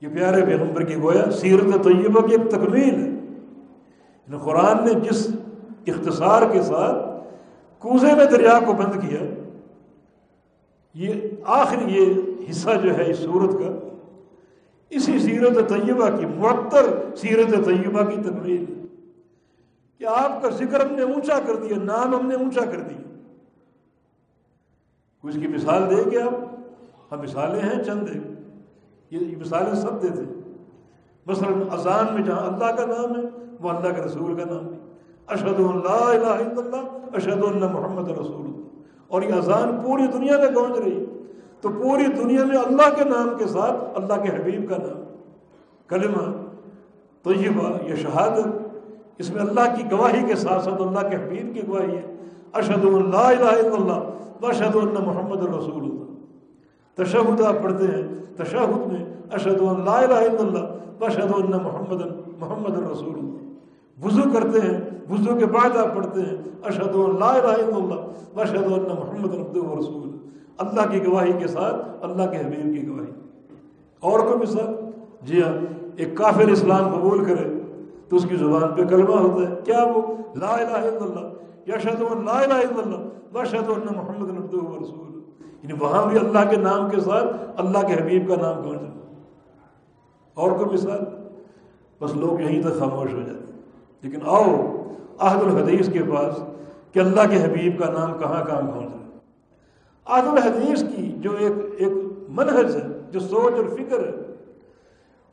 [0.00, 5.30] یہ پیارے پیغمبر کی گویا سیرت طیبہ کی ایک تکمیل ہے۔ یعنی قرآن نے جس
[5.86, 7.24] اختصار کے ساتھ
[7.78, 9.20] کوزے میں دریا کو بند کیا،
[10.94, 11.12] یہ
[11.44, 12.14] آخر یہ
[12.50, 13.93] حصہ جو ہے اس صورت کا
[14.96, 18.82] اسی سیرت طیبہ کی معطر سیرت طیبہ کی تکمیل ہے۔
[19.98, 23.18] کہ آپ کا ذکر ہم نے اونچا کر دیا، نام ہم نے اونچا کر دیا۔
[25.22, 26.54] اس کی مثال دیں گے آپ؟
[27.12, 28.08] ہم مثالیں ہیں، چند
[29.10, 30.22] یہ مثالیں سب دیتے
[31.26, 33.22] مثلا اذان میں جہاں اللہ کا نام ہے،
[33.60, 34.78] وہ اللہ کے رسول کا نام بھی
[35.26, 38.62] اشد اللہ الہ الا اللہ اشد اللہ محمد رسول
[39.08, 41.04] اور یہ اذان پوری دنیا میں گونج رہی
[41.64, 45.02] تو پوری دنیا میں اللہ کے نام کے ساتھ اللہ کے حبیب کا نام،
[45.86, 46.24] کلمہ،
[47.22, 48.46] طیبہ، یہ شہادت،
[49.18, 52.16] اس میں اللہ کی گواہی کے ساتھ ساتھ اللہ کے حبیب کی گواہی ہے۔
[52.52, 56.04] اشد اللہ الہ الا اللہ اشد اللہ محمد رسول اللہ۔
[56.94, 58.02] تشہد آپ پڑھتے ہیں،
[58.36, 62.02] تشہد میں اشد اللہ الہ الا اللہ اشد اللہ محمد
[62.38, 67.62] محمد رسول اللہ۔ وضو کرتے ہیں، وضو کے بعد آپ پڑھتے ہیں اشد اللہ الہ
[67.62, 70.13] الا اللہ اشد اللہ محمد ربد و رسول
[70.58, 73.10] اللہ کی گواہی کے ساتھ، اللہ کے حبیب کی گواہی۔
[74.00, 74.74] اور کوئی مثال؟
[75.22, 75.52] جی ہاں
[75.96, 77.48] ایک کافر اسلام قبول کرے
[78.08, 80.02] تو اس کی زبان پہ کلمہ ہوتا ہے۔ کیا وہ؟
[80.36, 81.34] لا الہ الا اللہ۔
[81.66, 85.20] یا شہد لا الہ الا اللہ و شہد اللہ محمد نبد و رسول
[85.62, 87.26] یعنی وہاں بھی اللہ کے نام کے ساتھ
[87.56, 89.14] اللہ کے حبیب کا نام کہاں جاتا
[90.34, 91.00] اور کوئی مثال؟
[92.00, 93.52] بس لوگ یہیں تک خاموش ہو جاتے
[94.02, 94.44] لیکن آؤ،
[95.18, 96.42] عہد الحدیث کے پاس
[96.92, 98.92] کہ اللہ کے حبیب کا نام کہاں کہاں پہنچ
[100.06, 101.92] رہا عہد الحدیث کی جو ایک ایک
[102.28, 104.12] منحج ہے، جو سوچ اور فکر ہے،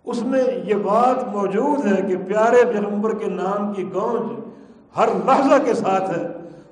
[0.04, 4.40] اس میں یہ بات موجود ہے کہ پیارے پیغمبر کے نام کی گونج
[4.98, 6.28] ہر لحظہ کے ساتھ ہے،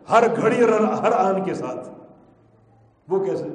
[0.09, 1.89] ہر گھڑی اور ہر آن کے ساتھ۔
[3.07, 3.47] وہ کیسے؟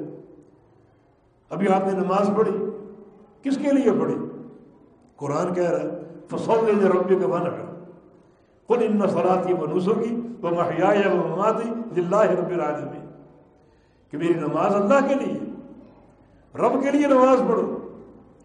[1.49, 2.65] ابھی آپ نے نماز پڑھی،
[3.43, 4.15] کس کے لیے پڑھی؟
[5.15, 5.89] قرآن کہہ رہا ہے
[6.29, 7.49] فصول نے ربی کا بنا
[8.67, 11.69] خود ان نسلاتی و نسو کی وہ محیا و مماتی
[12.01, 13.04] رب العالمین
[14.13, 15.39] کہ میری نماز اللہ کے لیے
[16.55, 17.63] رب کے لیے نماز پڑھو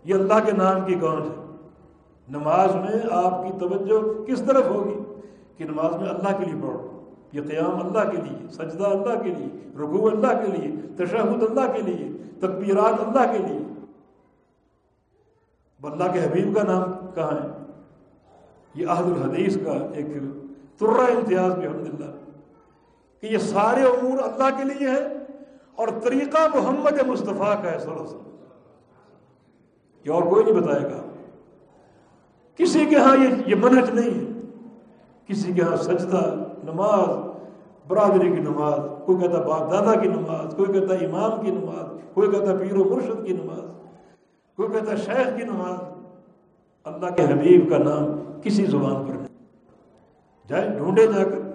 [0.04, 1.38] یہ اللہ کے نام کی گونج ہے
[2.28, 4.98] نماز میں آپ کی توجہ کس طرف ہوگی
[5.58, 6.88] کہ نماز میں اللہ کے لیے پڑھو
[7.32, 9.48] یہ قیام اللہ کے لیے سجدہ اللہ کے لیے
[9.78, 12.08] رکوع اللہ کے لیے تشہد اللہ کے لیے
[12.40, 13.58] تکبیرات اللہ کے لیے
[15.80, 17.48] اللہ کے حبیب کا نام کہاں ہے
[18.74, 20.06] یہ عہد الحدیث کا ایک
[20.78, 22.10] ترہ امتیاز بھی الحمد للہ
[23.22, 25.19] کہ یہ سارے امور اللہ کے لیے ہیں
[25.80, 28.34] اور طریقہ محمد مصطفیٰ کا ہے صلی اللہ علیہ وسلم
[30.04, 31.02] یہ اور کوئی نہیں بتائے گا۔
[32.56, 34.40] کسی کے ہاں یہ یہ منہج نہیں ہے۔
[35.26, 37.28] کسی کے ہاں سجدہ، نماز،
[37.88, 42.30] برادری کی نماز، کوئی کہتا باپ دادا کی نماز، کوئی کہتا امام کی نماز، کوئی
[42.30, 43.70] کہتا پیر و مرشد کی نماز،
[44.56, 45.92] کوئی کہتا شیخ کی نماز۔
[46.84, 49.28] اللہ کے حبیب کا نام کسی زبان پر نہیں۔
[50.48, 51.49] جائے، ڈھونڈے جا کر۔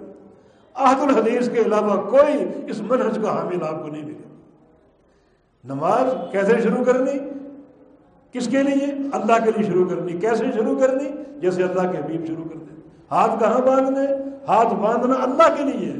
[0.76, 4.34] عہد الحدیث کے علاوہ کوئی اس منہج کا حامل آپ کو نہیں ملے۔
[5.64, 7.12] نماز کیسے شروع کرنی؟
[8.32, 11.10] کس کے لیے؟ اللہ کے لیے شروع کرنی۔ کیسے شروع کرنی؟
[11.40, 12.76] جیسے اللہ کے حبیب شروع کر دیں
[13.10, 14.06] ہاتھ کہاں باندھنے؟
[14.48, 15.92] ہاتھ باندھنا اللہ کے لیے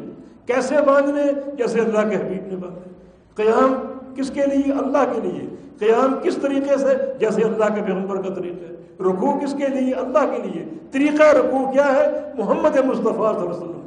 [0.46, 1.22] کیسے باندھنے؟
[1.56, 2.90] جیسے اللہ کے حبیب نے باندھے۔
[3.34, 3.74] قیام
[4.14, 5.48] کس کے لیے؟ اللہ کے لیے۔
[5.78, 9.92] قیام کس طریقے سے؟ جیسے اللہ کے پیغمبر کا طریقہ ہے۔ رکوع کس کے لیے؟
[9.92, 13.85] اللہ کے لیے۔ طریقہ رکوع کیا ہے؟ محمد مصطفیٰ صلی اللہ علیہ وسلم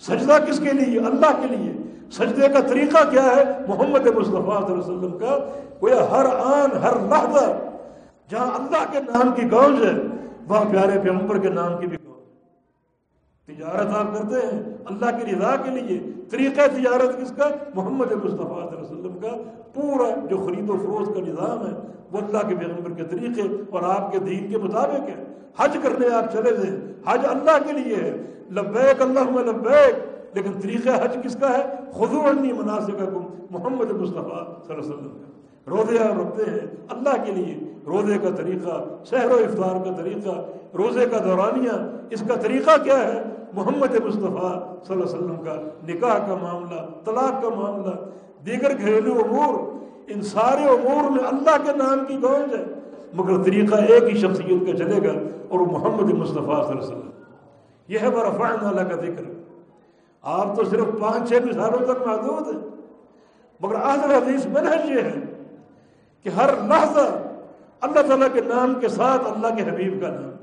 [0.00, 1.72] سجدہ کس کے لیے؟ اللہ کے لیے۔
[2.10, 5.38] سجدے کا طریقہ کیا ہے؟ محمد مصطفیٰ صلی اللہ علیہ وسلم کا۔
[5.80, 7.52] کوئی ہر آن، ہر لحظہ
[8.30, 9.92] جہاں اللہ کے نام کی گونج ہے،
[10.48, 11.96] وہاں پیارے پیغمبر کے نام کی بھی
[13.46, 18.46] تجارت آپ کرتے ہیں، اللہ کی رضا کے لیے۔ طریقہ تجارت کس کا؟ محمد مصطفیٰ
[18.46, 19.28] صلی علیہ وسلم کا۔
[19.74, 21.72] پورا جو خرید و فروخت کا نظام ہے،
[22.12, 25.24] وہ اللہ کے پیغمبر کے طریقے اور آپ کے دین کے مطابق ہے۔
[25.58, 28.16] حج کرنے آپ چلے تھے حج اللہ کے لیے ہے۔
[28.50, 29.94] لبیک اللہ لبیک۔
[30.36, 33.00] لیکن طریقہ حج کس کا ہے؟ خدو مناسب
[33.50, 35.30] محمد مصطفیٰ صلی اللہ علیہ وسلم کا۔
[35.70, 40.44] روزے آپ رکھتے ہیں اللہ کے لیے۔ روزے کا طریقہ شہر و افطار کا طریقہ،
[40.76, 43.22] روزے کا دورانیہ۔ اس کا طریقہ کیا ہے؟
[43.52, 44.50] محمد مصطفیٰ
[44.84, 45.56] صلی اللہ علیہ وسلم کا
[45.88, 47.94] نکاح کا معاملہ، طلاق کا معاملہ،
[48.46, 49.54] دیگر گھریلو امور،
[50.06, 52.64] ان سارے امور میں اللہ کے نام کی گونج ہے،
[53.14, 55.12] مگر طریقہ ایک ہی شخصیت کا چلے گا
[55.48, 57.10] اور وہ محمد مصطفیٰ صلی اللہ علیہ وسلم۔
[57.88, 59.24] یہ ہے برفان اللہ کا ذکر۔
[60.22, 62.62] آپ تو صرف پانچ چھ مثالوں تک محدود ہیں،
[63.60, 65.20] مگر آخر حدیث منحج یہ ہے
[66.22, 67.08] کہ ہر لحظہ
[67.80, 70.35] اللہ تعالیٰ کے نام کے ساتھ اللہ کے حبیب کا نام۔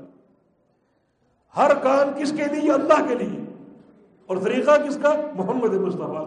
[1.56, 3.40] ہر کام کس کے لیے؟ اللہ کے لیے.
[4.28, 6.24] اور طریقہ کس کا؟ محمد مصطفیٰ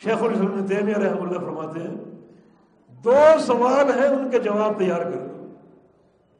[0.00, 1.94] شیخ الاسلام تیمیہ رحم اللہ فرماتے ہیں،
[3.04, 5.46] دو سوال ہیں ان کے جواب تیار کر لو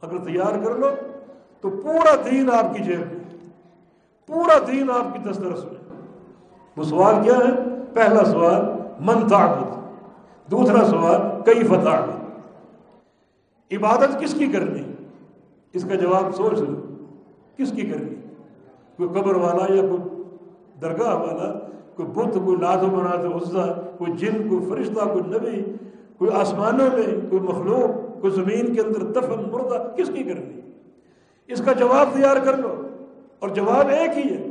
[0.03, 0.89] اگر تیار کر لو
[1.61, 3.21] تو پورا دین آپ کی جیب میں.
[4.29, 5.99] پورا دین آپ کی دسترس میں.
[6.77, 7.53] وہ سوال کیا ہے؟
[7.95, 8.63] پہلا سوال،
[9.01, 9.71] من تعبد.
[10.51, 12.11] دوسرا سوال کئی فتح
[13.71, 14.83] عبادت کس کی کرنی؟
[15.73, 16.75] اس کا جواب سوچ لو.
[17.59, 18.15] کس کی کرنی
[18.97, 20.23] کوئی قبر والا یا کوئی
[20.81, 21.59] درگاہ والا،
[21.95, 25.73] کوئی بت، کوئی لاد و مناد عزا کوئی جن، کوئی فرشتہ، کوئی نبی،
[26.19, 30.61] کوئی آسمانوں میں، کوئی مخلوق، کوئی زمین کے اندر دفن، مردہ، کس کی کرنی
[31.47, 32.89] اس کا جواب تیار کر لو۔
[33.39, 34.47] اور جواب ایک ہی ہے۔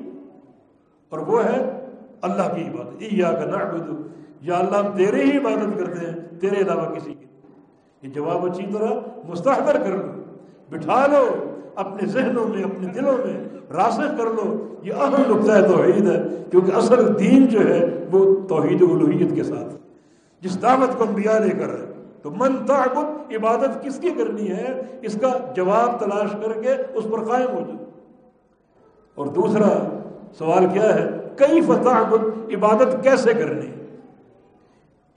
[1.09, 1.85] اور وہ ہے
[2.21, 3.89] اللہ کی عبادت۔ یا کا نعبد۔
[4.41, 7.25] یا اللہ، ہم تیرے ہی عبادت کرتے ہیں، تیرے علاوہ کسی کی۔
[8.01, 8.93] یہ جواب اچھی طرح
[9.27, 10.20] مستحضر کر لو۔
[10.71, 13.43] بٹھا لو، اپنے ذہنوں میں، اپنے دلوں میں
[13.73, 18.81] راسخ کر لو۔ یہ اہم نقطۂ توحید ہے، کیونکہ اصل دین جو ہے، وہ توحید
[18.81, 19.75] الوحیت کے ساتھ۔
[20.41, 21.91] جس دعوت کو انبیاء لے کر ہے،
[22.21, 27.03] تو من تعبد، عبادت کس کی کرنی ہے؟ اس کا جواب تلاش کر کے اس
[27.11, 27.85] پر قائم ہو جائے
[29.15, 29.99] اور دوسرا
[30.37, 32.15] سوال کیا ہے؟ کئی فتح
[32.53, 33.67] عبادت کیسے کرنی؟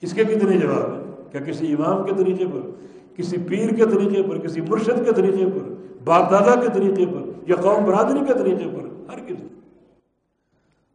[0.01, 2.69] اس کے کتنے جواب ہیں۔ کیا کسی امام کے طریقے پر؟
[3.17, 5.69] کسی پیر کے طریقے پر، کسی مرشد کے طریقے پر
[6.03, 9.47] باپ دادا کے طریقے پر یا قوم برادری کے طریقے پر، ہر کسی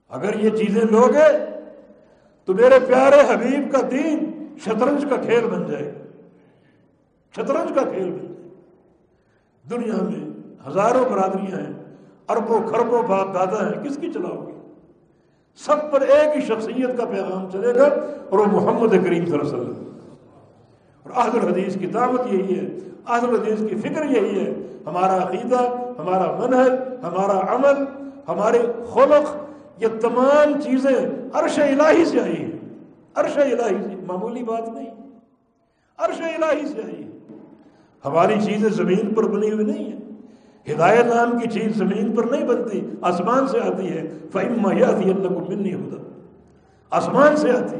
[0.08, 1.28] اگر یہ چیزیں لوگے
[2.44, 6.04] تو میرے پیارے حبیب کا دین شطرنج کا کھیل بن جائے گا۔
[7.36, 8.48] شطرنج کا کھیل بن جائے گا۔
[9.70, 10.30] دنیا میں
[10.68, 11.72] ہزاروں برادریاں ہیں،
[12.28, 14.52] اربوں خربوں باپ دادا ہیں، کس کی چلاؤ گے؟
[15.56, 17.86] سب پر ایک ہی شخصیت کا پیغام چلے گا
[18.30, 19.89] اور وہ محمد کریم صلی اللہ علیہ وسلم۔
[21.14, 22.68] اور الحدیث کی دعوت یہی ہے
[23.04, 24.54] آحد الحدیث کی فکر یہی ہے،
[24.86, 25.58] ہمارا عقیدہ،
[25.98, 27.84] ہمارا منحل ہمارا عمل،
[28.28, 28.58] ہمارے
[28.92, 29.36] خلق،
[29.82, 32.50] یہ تمام چیزیں عرش الہی سے آئی ہیں۔
[33.14, 34.86] عرش الہی سے، معمولی بات نہیں۔
[35.98, 37.08] عرش الہی سے آئی ہے
[38.04, 40.00] ہماری چیزیں زمین پر بنی ہوئی نہیں ہیں۔
[40.74, 45.28] ہدایت نام کی چیز زمین پر نہیں بنتی، آسمان سے آتی ہے۔ فہم یہ اللہ
[45.28, 45.96] کو مل نہیں ہوتا
[46.90, 47.76] آسمان سے آتی۔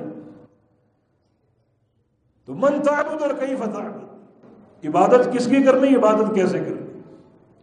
[2.47, 3.81] تو من تعبد اور کئی فتح
[4.89, 7.01] عبادت کس کی کرنی عبادت کیسے کرنی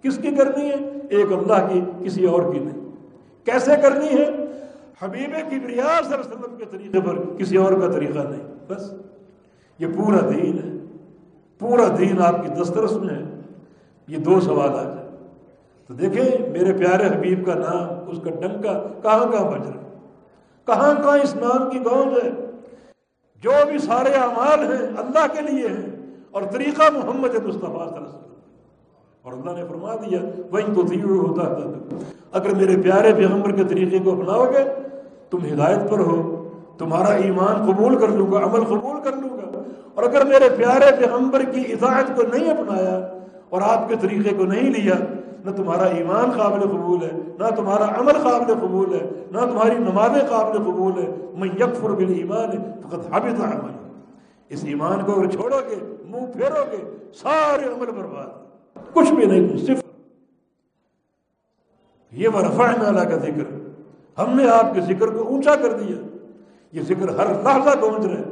[0.01, 0.75] کس کی کرنی ہے؟
[1.09, 2.89] ایک اللہ کی، کسی اور کی نہیں۔
[3.45, 4.29] کیسے کرنی ہے؟
[5.01, 8.93] حبیب کی صلی اللہ علیہ وسلم کے طریقے پر، کسی اور کا طریقہ نہیں۔ بس،
[9.79, 10.85] یہ پورا دین ہے۔
[11.59, 13.41] پورا دین آپ کی دسترس میں ہے۔
[14.07, 15.07] یہ دو سوال آ جائے
[15.87, 18.73] تو دیکھیں، میرے پیارے حبیب کا نام، اس کا ڈنکا
[19.03, 19.97] کہاں کہاں بج رہا
[20.65, 22.46] کہاں کہاں اس نام کی گونج ہے؟
[23.43, 27.83] جو بھی سارے اعمال ہیں، اللہ کے لیے ہیں، اور طریقہ محمد مصطفیٰ صلی اللہ
[27.83, 28.27] علیہ وسلم۔
[29.21, 30.19] اور اللہ نے فرما دیا
[30.51, 31.95] وہیں تو ہوتا تھا
[32.31, 34.63] اگر میرے پیارے پیغمبر کے طریقے کو اپناؤ گے،
[35.29, 39.61] تم ہدایت پر ہو، تمہارا ایمان قبول کر لوں گا، عمل قبول کر لوں گا۔
[39.93, 43.07] اور اگر میرے پیارے پیغمبر کی اطاعت کو نہیں اپنایا
[43.49, 44.93] اور آپ کے طریقے کو نہیں لیا
[45.45, 50.27] نہ تمہارا ایمان قابل قبول ہے، نہ تمہارا عمل قابل قبول ہے، نہ تمہاری نمازیں
[50.29, 53.71] قابل قبول ہے۔ میں یکفر بل ایمان ہے فقط حابط عمل
[54.49, 58.47] اس ایمان کو اگر چھوڑو گے، منہ پھیرو گے، سارے عمل برباد۔
[58.93, 59.81] کچھ بھی نہیں، صرف۔
[62.11, 63.57] یہ ورفا اللہ کا ذکر۔
[64.21, 65.95] ہم نے آپ کے ذکر کو اونچا کر دیا۔
[66.71, 68.23] یہ ذکر ہر لحظہ گونج رہے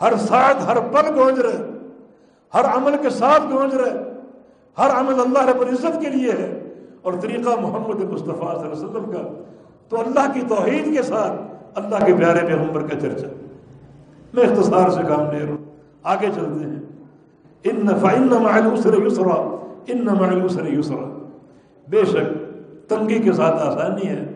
[0.00, 1.70] ہر ساتھ ہر پل گونج رہے
[2.54, 4.05] ہر عمل کے ساتھ گونج رہے
[4.78, 6.62] ہر عمل اللہ رب العزت کے لیے ہے
[7.02, 9.42] اور طریقہ محمد مصطفیٰ صلی اللہ علیہ وسلم کا۔
[9.88, 11.32] تو اللہ کی توحید کے ساتھ
[11.74, 13.26] اللہ کے پیارے پیغمبر کا چرچا۔
[14.32, 16.82] میں اختصار سے کام لے رہا ہوں۔ آگے چلتے ہیں۔
[17.64, 19.56] ان نفا ان معلوسر یسرا۔
[19.86, 21.26] ان معلوسر یسرا۔
[21.88, 22.50] بے شک
[22.88, 24.32] تنگی کے ساتھ آسانی ہے۔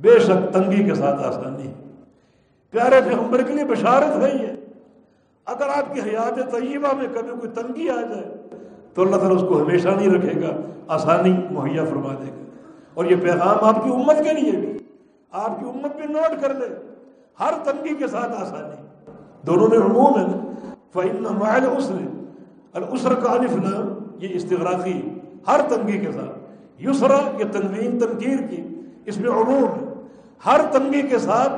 [0.00, 1.74] بے شک تنگی کے ساتھ آسانی ہے۔
[2.70, 4.46] پیارے پیغمبر کے لیے بشارت ہے یہ۔
[5.46, 8.43] اگر آپ کی حیات طیبہ میں کبھی کوئی تنگی آ جائے
[8.94, 10.56] تو اللہ تعالیٰ اس کو ہمیشہ نہیں رکھے گا،
[10.88, 12.42] آسانی مہیا فرما دے گا۔
[12.94, 14.78] اور یہ پیغام آپ کی امت کے لیے بھی،
[15.32, 16.66] آپ کی امت بھی نوٹ کر لے۔
[17.40, 18.86] ہر تنگی کے ساتھ آسانی۔
[19.46, 20.26] دونوں میں عموم ہے
[21.20, 21.94] نا مائل اسر
[22.72, 25.02] السر کا الف نام، یہ استغراقی
[25.48, 26.38] ہر تنگی کے ساتھ۔
[26.82, 28.62] یسرا، یہ تنوین تنقیر کی،
[29.06, 29.94] اس میں عموم ہے۔
[30.46, 31.52] ہر تنگی کے ساتھ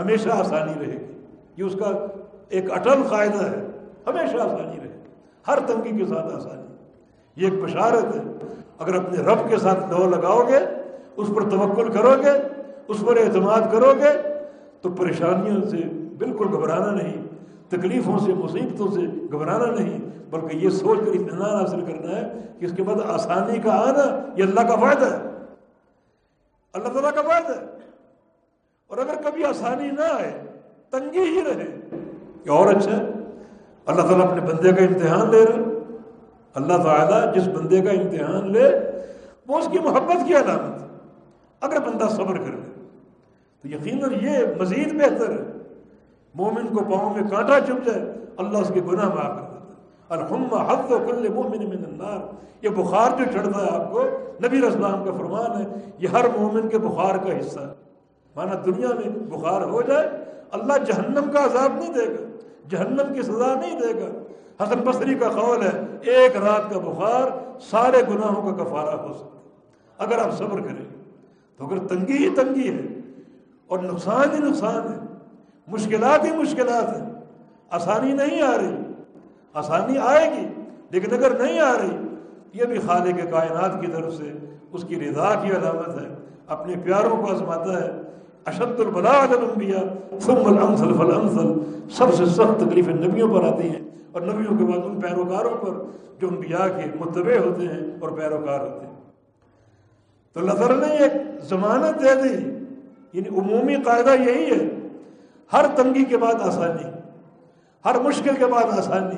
[0.00, 1.22] ہمیشہ آسانی رہے گی۔
[1.56, 2.06] یہ اس کا
[2.48, 3.66] ایک اٹل قاعدہ ہے۔
[4.06, 5.00] ہمیشہ آسانی رہے گی۔
[5.48, 6.65] ہر تنگی کے ساتھ آسانی۔
[7.36, 8.22] یہ ایک بشارت ہے۔
[8.78, 10.58] اگر اپنے رب کے ساتھ دو لگاؤ گے،
[11.16, 12.30] اس پر توکل کرو گے،
[12.88, 14.22] اس پر اعتماد کرو گے،
[14.80, 15.76] تو پریشانیوں سے
[16.18, 17.26] بالکل گھبرانا نہیں،
[17.68, 19.00] تکلیفوں سے، مصیبتوں سے
[19.32, 19.98] گھبرانا نہیں،
[20.30, 24.32] بلکہ یہ سوچ کر اطمینان حاصل کرنا ہے کہ اس کے بعد آسانی کا آنا
[24.36, 25.44] یہ اللہ کا وعدہ ہے۔
[26.72, 27.66] اللہ تعالیٰ کا وعدہ ہے۔
[28.86, 30.42] اور اگر کبھی آسانی نہ آئے،
[30.90, 31.80] تنگی ہی رہے
[32.44, 33.06] کہ اور اچھا ہے۔
[33.86, 35.65] اللہ تعالیٰ اپنے بندے کا امتحان لے رہا
[36.56, 38.80] اللہ تعالیٰ جس بندے کا امتحان لے،
[39.46, 40.86] وہ اس کی محبت کی علامت ہے۔
[41.60, 42.72] اگر بندہ صبر کر لے
[43.62, 45.42] تو یقیناً یہ مزید بہتر ہے۔
[46.34, 49.74] مومن کو پاؤں میں کانٹا چپ جائے، اللہ اس کے گناہ معاف کر دیتا ہے۔
[50.08, 54.02] الحمد حد و کل مومن من النار۔ یہ بخار جو چڑھتا ہے آپ کو،
[54.44, 55.66] نبی اسلام کا فرمان ہے،
[55.98, 57.74] یہ ہر مومن کے بخار کا حصہ ہے۔
[58.36, 60.08] مانا دنیا میں بخار ہو جائے،
[60.50, 62.38] اللہ جہنم کا عذاب نہیں دے گا،
[62.68, 64.22] جہنم کی سزا نہیں دے گا۔
[64.62, 67.28] حسن بصری کا قول ہے ایک رات کا بخار
[67.60, 70.84] سارے گناہوں کا کفارہ ہو سکتا اگر آپ صبر کریں
[71.56, 73.00] تو اگر تنگی ہی تنگی ہے
[73.66, 74.98] اور نقصان ہی نقصان ہے،
[75.68, 77.08] مشکلات ہی مشکلات ہیں،
[77.70, 78.76] آسانی نہیں آ رہی،
[79.54, 81.96] آسانی آئے گی، لیکن اگر نہیں آ رہی،
[82.52, 84.32] یہ بھی خالق کائنات کی طرف سے
[84.72, 86.14] اس کی رضا کی علامت ہے،
[86.46, 87.92] اپنے پیاروں کو آزماتا ہے۔
[88.44, 93.80] اشد البلا الانبیاء ثم الامثل فالامثل۔ سب سے سخت تکلیفیں نبیوں پر آتی ہیں۔
[94.16, 95.70] اور نبیوں کے بعد ان پیروکاروں پر
[96.18, 98.94] جو انبیاء کے متبع ہوتے ہیں اور پیروکار ہوتے ہیں۔
[100.32, 101.12] تو اللہ تعالیٰ نے ایک
[101.42, 102.44] ضمانت دے دی
[103.12, 104.88] یعنی عمومی قاعدہ یہی ہے،
[105.52, 106.88] ہر تنگی کے بعد آسانی،
[107.84, 109.16] ہر مشکل کے بعد آسانی،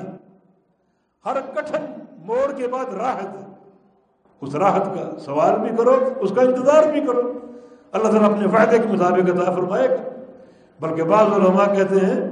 [1.25, 1.85] ہر کٹھن
[2.25, 3.37] موڑ کے بعد راحت۔
[4.41, 7.33] اس راحت کا سوال بھی کرو، اس کا انتظار بھی کرو۔
[7.91, 10.09] اللہ تعالیٰ اپنے فائدے کے مطابق عطا فرمائے گا
[10.79, 12.29] بلکہ بعض علماء کہتے ہیں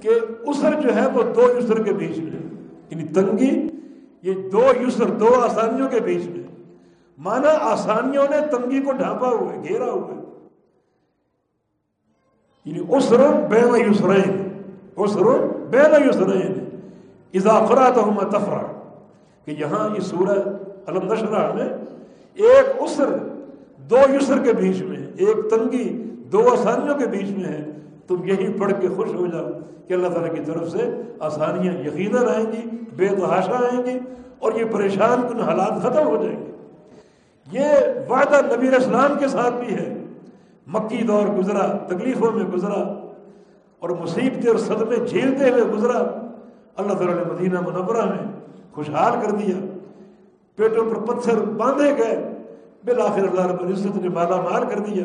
[0.00, 0.10] کہ
[0.46, 2.40] اسر جو ہے وہ دو یسر کے بیچ میں
[2.90, 3.68] یعنی تنگی،
[4.22, 6.42] یہ دو یسر، دو آسانیوں کے بیچ میں
[7.18, 10.20] مانا آسانیوں نے تنگی کو ڈھانپا ہوا ہے، گھیرا ہوا ہے۔
[12.64, 14.62] یعنی اسر بین یسرین
[14.96, 15.24] اسر
[15.70, 16.64] بین یسرین۔
[17.34, 18.90] اضافرا تو تفرا
[19.44, 20.38] کہ یہاں یہ سورہ
[20.86, 21.68] علم نشرہ میں
[22.34, 23.16] ایک اسر
[23.78, 27.66] دو یسر کے بیچ میں ایک تنگی دو آسانیوں کے بیچ میں ہے۔
[28.10, 29.46] تم یہی پڑھ کے خوش ہو جاؤ
[29.88, 33.98] کہ اللہ تعالیٰ کی طرف سے آسانیاں یقیناً آئیں گی، بے تحاشا آئیں گی
[34.38, 36.50] اور یہ پریشان کن حالات ختم ہو جائیں گے۔
[37.52, 37.68] یہ
[38.08, 40.04] وعدہ نبی اسلام کے ساتھ بھی ہے۔
[40.66, 43.08] مکی دور گزرا، تکلیفوں میں گزرا
[43.78, 45.98] اور مصیبتیں اور صدمے جھیلتے ہوئے گزرا۔
[46.76, 48.32] اللہ تعالیٰ نے مدینہ منورہ میں
[48.72, 49.56] خوشحال کر دیا۔
[50.56, 52.32] پیٹوں پر پتھر باندھے گئے۔
[52.84, 55.04] بالآخر اللہ رب العزت نے مالا مال کر دیا۔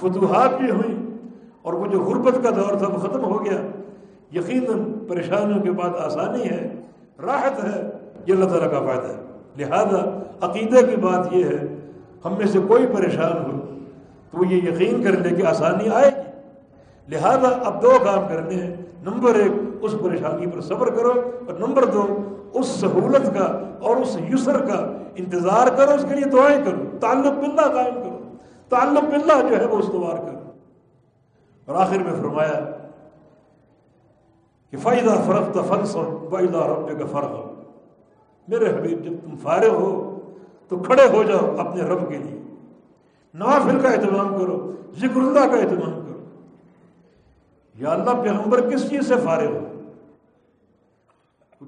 [0.00, 0.97] فتوحات بھی ہوئی
[1.68, 3.60] اور وہ جو غربت کا دور تھا وہ ختم ہو گیا۔
[4.38, 6.74] یقیناً پریشانیوں کے بعد آسانی ہے،
[7.26, 7.90] راحت ہے،
[8.26, 9.16] یہ اللہ تعالیٰ کا فائدہ ہے۔
[9.58, 11.76] لہذا عقیدے کی بات یہ ہے،
[12.24, 13.60] ہم میں سے کوئی پریشان ہو
[14.30, 16.30] تو وہ یہ یقین کر لے کہ آسانی آئے گی۔
[17.08, 21.12] لہذا اب دو کام کرنے ہیں۔ نمبر ایک، اس پریشانی پر صبر کرو
[21.48, 22.06] اور نمبر دو،
[22.54, 27.32] اس سہولت کا اور اس یسر کا انتظار کرو، اس کے لیے دعائیں کرو۔ تعلق
[27.32, 28.18] باللہ قائم کرو۔
[28.68, 30.47] تعلق باللہ جو ہے وہ استوار کرو۔
[31.68, 32.60] اور آخر میں فرمایا
[34.70, 37.62] کہ فائدہ فرق فنس اور فائدہ رب کا فرق ہو
[38.48, 40.20] میرے حبیب، جب تم فارغ ہو،
[40.68, 42.40] تو کھڑے ہو جاؤ اپنے رب کے لیے۔
[43.34, 46.24] نوافل کا اہتمام کرو، ذکر اللہ کا اہتمام کرو۔
[47.74, 49.60] یا اللہ، پیغمبر کس چیز سے فارغ ہو؟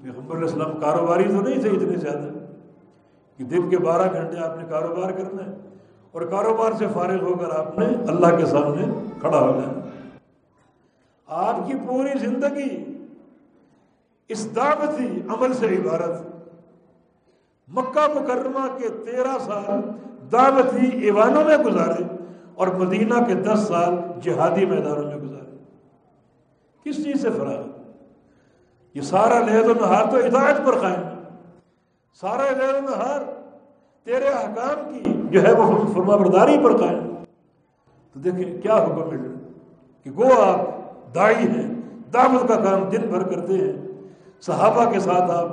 [0.03, 2.29] پیغمبر علیہ السلام کاروباری تو نہیں تھے اتنے زیادہ
[3.37, 5.57] کہ دن کے بارہ گھنٹے آپ نے کاروبار کرنا ہے۔
[6.13, 8.87] اور کاروبار سے فارغ ہو کر آپ نے اللہ کے سامنے
[9.21, 9.89] کھڑا ہو جانا
[11.31, 12.99] آپ کی پوری زندگی
[14.28, 16.26] اس دعوتی عمل سے عبارت
[17.68, 19.81] مکہ مکرمہ کے تیرہ سال
[20.33, 22.03] دعوتی ایوانوں میں گزارے
[22.55, 25.57] اور مدینہ کے دس سال جہادی میدانوں میں گزارے۔
[26.85, 27.62] کس چیز سے فراغ؟
[28.95, 31.22] یہ سارا لہد و نہار تو ہدایت پر قائم۔
[32.14, 33.20] سارا لہد و نہار
[34.05, 37.14] تیرے احکام کی جو ہے وہ فرما برداری پر قائم۔
[38.12, 39.49] تو دیکھیں کیا حکم مل رہا
[40.05, 40.81] کہ گو آپ
[41.15, 41.75] دائی ہیں
[42.15, 43.73] دعوت کا کام دن بھر کرتے ہیں۔
[44.41, 45.49] صحابہ کے ساتھ آپ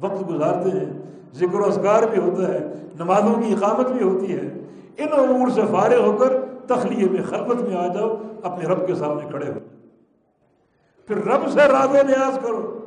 [0.00, 1.02] وقت گزارتے ہیں،
[1.34, 4.60] ذکر و اذکار بھی ہوتا ہے، نمازوں کی اقامت بھی ہوتی ہے۔
[4.98, 6.32] ان امور سے فارغ ہو کر
[6.66, 9.58] تخلیے میں خلبت میں آ جاؤ، اپنے رب کے سامنے کھڑے ہو۔
[11.06, 12.78] پھر رب سے راز و نیاز کرو۔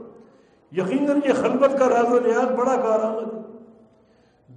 [0.71, 3.47] یقیناً یہ خلبت کا راز و نیاز بڑا کارآمد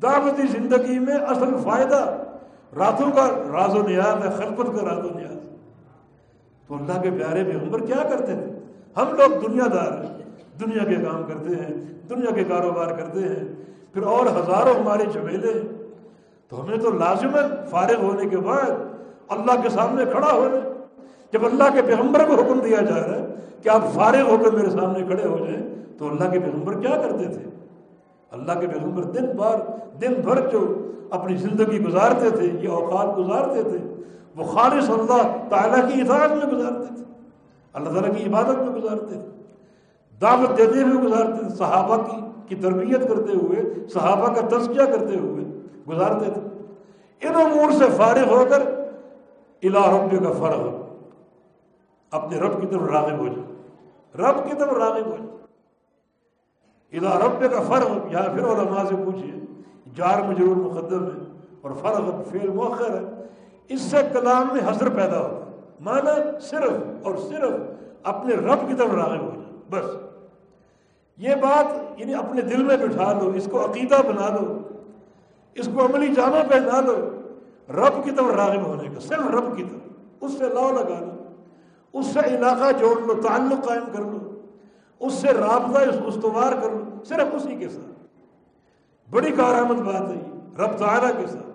[0.02, 2.16] دعوتی زندگی میں اصل فائدہ
[2.78, 5.49] راتوں کا راز و نیاز ہے خلبت کا راز و نیاز
[6.70, 8.50] تو اللہ کے پیارے میں عمر کیا کرتے تھے؟
[8.96, 10.10] ہم لوگ دنیا دار ہیں،
[10.60, 11.74] دنیا کے کام کرتے ہیں،
[12.10, 13.44] دنیا کے کاروبار کرتے ہیں،
[13.94, 15.52] پھر اور ہزاروں ہمارے چمیلے
[16.52, 18.70] تو ہمیں تو لازمن فارغ ہونے کے بعد
[19.36, 20.60] اللہ کے سامنے کھڑا ہونے
[21.32, 23.24] جب اللہ کے پیغمبر کو حکم دیا جا رہا ہے
[23.62, 25.62] کہ آپ فارغ ہو کر میرے سامنے کھڑے ہو جائیں،
[25.98, 27.50] تو اللہ کے پیغمبر کیا کرتے تھے؟
[28.32, 29.58] اللہ کے پیغمبر دن بار
[30.00, 30.60] دن بھر جو
[31.10, 33.78] اپنی زندگی گزارتے تھے، یہ اوقات گزارتے تھے
[34.36, 37.04] وہ خالص اللہ تعالیٰ کی اطاعت میں گزارتے تھے۔
[37.72, 39.42] اللہ تعالیٰ کی عبادت میں گزارتے تھے۔
[40.20, 42.16] دعوت دیتے ہوئے گزارتے تھے۔ صحابہ کی
[42.48, 45.44] کی تربیت کرتے ہوئے، صحابہ کا تذکیہ کرتے ہوئے
[45.88, 46.40] گزارتے تھے۔
[47.20, 48.62] ان امور سے فارغ ہو کر
[49.62, 50.80] الا رب کا فرغ
[52.10, 53.52] اپنے رب کی طرف راغب ہو جائے
[54.18, 55.30] رب کی طرف راغب ہو جائے
[56.92, 59.32] ادا رب کا فرق یا پھر علماء سے پوچھیے
[59.94, 63.26] جار مجرور مقدم ہے اور فرق فیل مؤخر ہے۔
[63.70, 67.50] اس سے کلام میں حضر پیدا ہوتا ہے مانا صرف اور صرف
[68.02, 69.90] اپنے رب کی طرف راغب ہو جائے بس۔
[71.16, 74.58] یہ بات یعنی اپنے دل میں بٹھا لو، اس کو عقیدہ بنا لو۔
[75.54, 77.22] اس کو عملی جامع پہنا لو۔
[77.68, 81.24] رب کی طرف راغب ہونے کا، صرف رب کی طرف۔ اس سے لاؤ لگا لو
[81.92, 84.40] اس سے علاقہ جوڑ لو، تعلق قائم کر لو۔
[85.00, 88.06] اس سے رابطہ استوار کر لو۔ صرف اسی کے ساتھ۔
[89.10, 90.20] بڑی کارآمد بات ہے
[90.58, 91.49] رب تعالیٰ کے ساتھ۔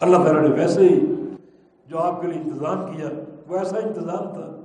[0.00, 1.00] اللہ تعالیٰ نے ویسے ہی
[1.86, 3.08] جو آپ کے لیے انتظام کیا
[3.48, 4.60] ویسا انتظام تھا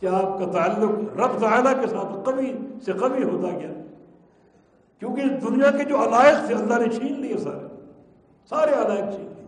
[0.00, 3.68] کہ آپ کا تعلق رب تعالیٰ کے ساتھ کبھی سے کبھی ہوتا گیا۔
[4.98, 7.82] کیونکہ دنیا کے جو علائق تھے، اللہ نے چھین لیے سارے۔
[8.48, 9.46] سارے علائق چھین لیے۔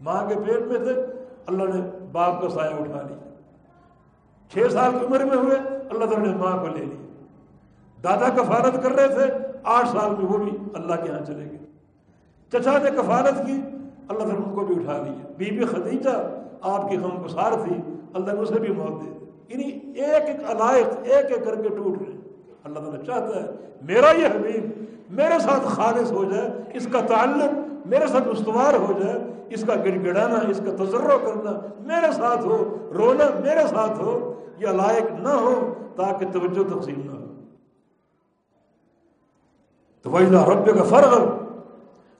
[0.00, 1.06] ماں کے پیٹ میں تھے،
[1.46, 3.30] اللہ نے باپ کا سایہ اٹھا لیا۔
[4.52, 5.56] چھ سال کی عمر میں ہوئے،
[5.90, 7.24] اللہ تعالیٰ نے ماں کو لے لیا۔
[8.04, 9.34] دادا کفالت کر رہے تھے،
[9.64, 11.58] آٹھ سال میں وہ بھی اللہ کے یہاں چلے گئے۔
[12.52, 13.73] چچا نے کفالت کی
[14.08, 16.30] اللہ تعالیٰ ان کو بھی اٹھا لیا بی بی خدیجہ
[16.60, 17.74] آپ کی غم گسار تھی،
[18.14, 21.68] اللہ نے اسے بھی موت دے دی۔ یعنی ایک ایک علائق، ایک ایک کر کے
[21.68, 22.16] ٹوٹ رہے
[22.64, 23.46] اللہ تعالیٰ چاہتا ہے،
[23.82, 28.92] میرا یہ حبیب میرے ساتھ خالص ہو جائے، اس کا تعلق میرے ساتھ استوار ہو
[29.00, 33.98] جائے، اس کا گڑ گڑانا، اس کا تجربہ کرنا میرے ساتھ ہو، رونا میرے ساتھ
[33.98, 37.24] ہو، یہ لائق نہ ہو تاکہ توجہ تقسیم نہ ہو۔
[40.02, 41.43] تو وہی رب کا فرق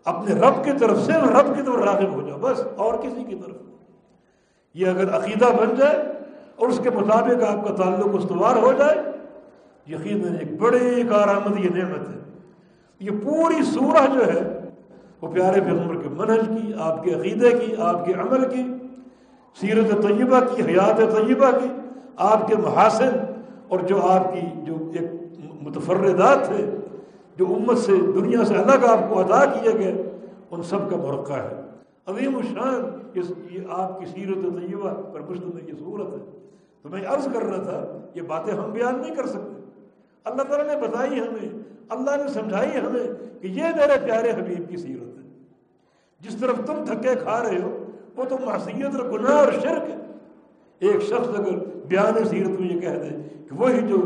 [0.04, 3.34] اپنے رب کی طرف سے رب کی طرف راغب ہو جاؤ، بس اور کسی کی
[3.34, 3.56] طرف۔
[4.74, 5.96] یہ اگر عقیدہ بن جائے
[6.56, 8.96] اور اس کے مطابق آپ کا تعلق استوار ہو جائے،
[9.86, 12.18] یقیناً ایک بڑی کارآمد یہ نعمت ہے۔
[13.00, 14.60] یہ پوری سورہ جو ہے،
[15.20, 18.62] وہ پیارے پیغمبر کے منہج کی، آپ کے عقیدے کی، آپ کے عمل کی،
[19.60, 21.68] سیرت طیبہ کی، حیات طیبہ کی،
[22.16, 23.10] آپ کے محاسن
[23.68, 25.10] اور جو آپ کی، جو ایک
[25.62, 26.70] متفردات تھے
[27.36, 30.10] جو امت سے دنیا سے الگ آپ کو عطا کیے گئے،
[30.50, 31.60] ان سب کا مرقع ہے۔
[32.06, 32.98] عظیم الشان
[33.50, 36.38] یہ آپ کی سیرت طیبہ پر مشتمل یہ صورت ہے۔
[36.82, 39.60] تو میں عرض کر رہا تھا، یہ باتیں ہم بیان نہیں کر سکتے۔
[40.24, 41.58] اللہ تعالیٰ نے بتائی ہمیں،
[41.88, 43.06] اللہ نے سمجھائی ہمیں
[43.42, 45.22] کہ یہ میرے پیارے حبیب کی سیرت ہے۔
[46.20, 47.84] جس طرف تم تھکے کھا رہے ہو،
[48.16, 49.96] وہ تو معصیت اور گناہ اور شرک ہے۔
[50.78, 51.58] ایک شخص اگر
[51.88, 53.08] بیان سیرت میں یہ کہہ دے
[53.50, 53.96] کہ وہی جو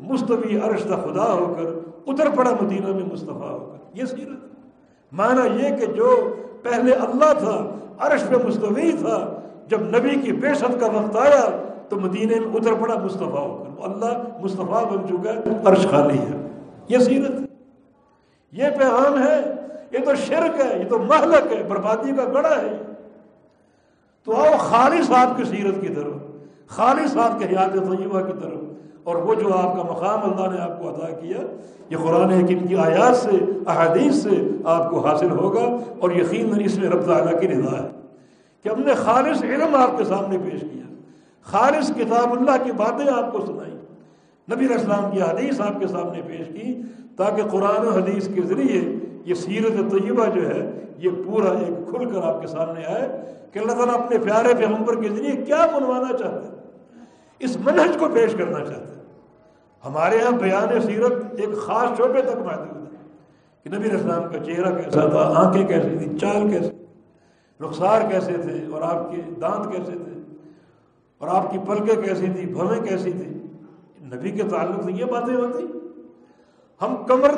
[0.00, 4.48] مستوی عرشتہ خدا ہو کر اتر پڑا مدینہ میں مصطفیٰ ہو کر یہ سیرت۔
[5.12, 10.48] معنی یہ کہ جو پہلے اللہ تھا، عرش پہ مستوی تھا، جب نبی کی بے
[10.80, 15.32] کا وقت آیا، تو مدینے میں اتر پڑا مصطفیٰ ہو کر اللہ مصطفیٰ بن چکا
[15.32, 16.48] ہے، عرش خالی ہے۔
[16.88, 17.32] یہ سیرت۔
[18.52, 19.54] یہ پیغام ہے،
[19.90, 22.82] یہ تو شرک ہے، یہ تو محلک ہے، بربادی کا گڑا ہے۔
[24.24, 26.14] تو آؤ خالص آپ کی سیرت کی طرف
[26.68, 28.58] خالص آپ کے حیات طیبہ کی طرف۔
[29.04, 31.36] اور وہ جو آپ کا مقام اللہ نے آپ کو عطا کیا،
[31.90, 33.36] یہ قرآن حکیم کی آیات سے،
[33.66, 37.88] احادیث سے آپ کو حاصل ہوگا اور یقیناً اس میں رب تعالیٰ کی رضا ہے۔
[38.62, 40.94] کہ ہم نے خالص علم آپ کے سامنے پیش کیا،
[41.42, 43.78] خالص کتاب اللہ کی باتیں آپ کو سنائی۔
[44.52, 46.82] نبی اسلام کی حدیث آپ کے سامنے پیش کی
[47.16, 48.94] تاکہ قرآن و حدیث کے ذریعے
[49.24, 53.58] یہ سیرت طیبہ جو ہے، یہ پورا ایک کھل کر آپ کے سامنے آئے کہ
[53.58, 56.57] اللہ تعالیٰ اپنے پیارے پیغمبر کے ذریعے کیا بنوانا چاہتے ہیں
[57.40, 59.02] اس منہج کو پیش کرنا چاہتے ہیں۔
[59.82, 62.96] ہمارے یہاں بیان سیرت ایک خاص شعبے تک محدود ہے
[63.62, 66.70] کہ نبی اسلام کا چہرہ کیسا تھا، آنکھیں کیسی تھی چال کیسے
[67.60, 70.20] رخسار کیسے تھے، اور آپ کے دانت کیسے تھے،
[71.20, 73.28] اور آپ کی پلکیں کیسی تھی بھویں کیسی تھی
[74.14, 75.66] نبی کے تعلق سے یہ باتیں ہوتی۔
[76.80, 77.34] ہم کمر،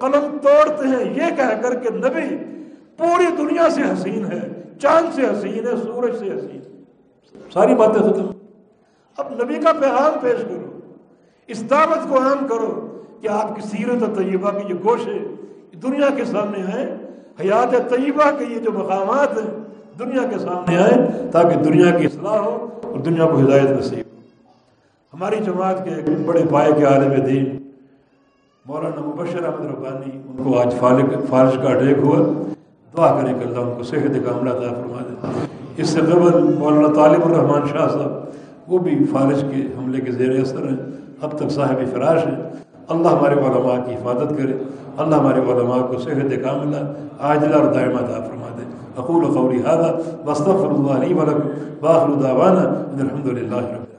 [0.00, 2.26] قلم توڑتے ہیں، یہ کہہ کر کے نبی
[2.96, 4.40] پوری دنیا سے حسین ہے،
[4.82, 6.60] چاند سے حسین ہے، سورج سے حسین
[7.52, 8.30] ساری باتیں ختم۔
[9.18, 10.78] اب نبی کا پیغام پیش کرو۔
[11.46, 15.18] اس دعوت کو عام کرو کہ آپ کی سیرت طیبہ کے یہ گوشے
[15.82, 16.84] دنیا کے سامنے آئے
[17.40, 19.50] حیات طیبہ کے یہ جو مقامات ہیں
[19.98, 24.04] دنیا کے سامنے آئے تاکہ دنیا کی اصلاح ہو اور دنیا کو ہدایت نصیب
[25.14, 27.72] ہماری جماعت کے ایک بڑے پائے کے عالم دین،
[28.66, 32.18] مولانا مبشر احمد ربانی، ان کو آج فالق فارش کا اٹیک ہوا۔
[32.96, 35.46] دعا کریں کہ اللہ ان کو صحت کاملہ عطا فرما دے۔
[35.76, 38.10] اس سے قبل مولانا طالب الرحمان شاہ صاحب
[38.68, 40.76] وہ بھی فارش کے حملے کے زیر اثر ہیں۔
[41.22, 42.36] اب تک صاحب فراش ہیں۔
[42.88, 44.52] اللہ ہمارے علماء کی حفاظت کرے۔
[44.96, 46.76] اللہ ہمارے علماء کو صحت کاملہ
[47.20, 48.62] عاجلہ اور دائمہ عطا فرما دے
[48.98, 49.88] اقول قولی هذا
[50.26, 51.48] واستغفر الله لي ولكم
[51.80, 53.91] واخر دعوانا ان الحمد لله رب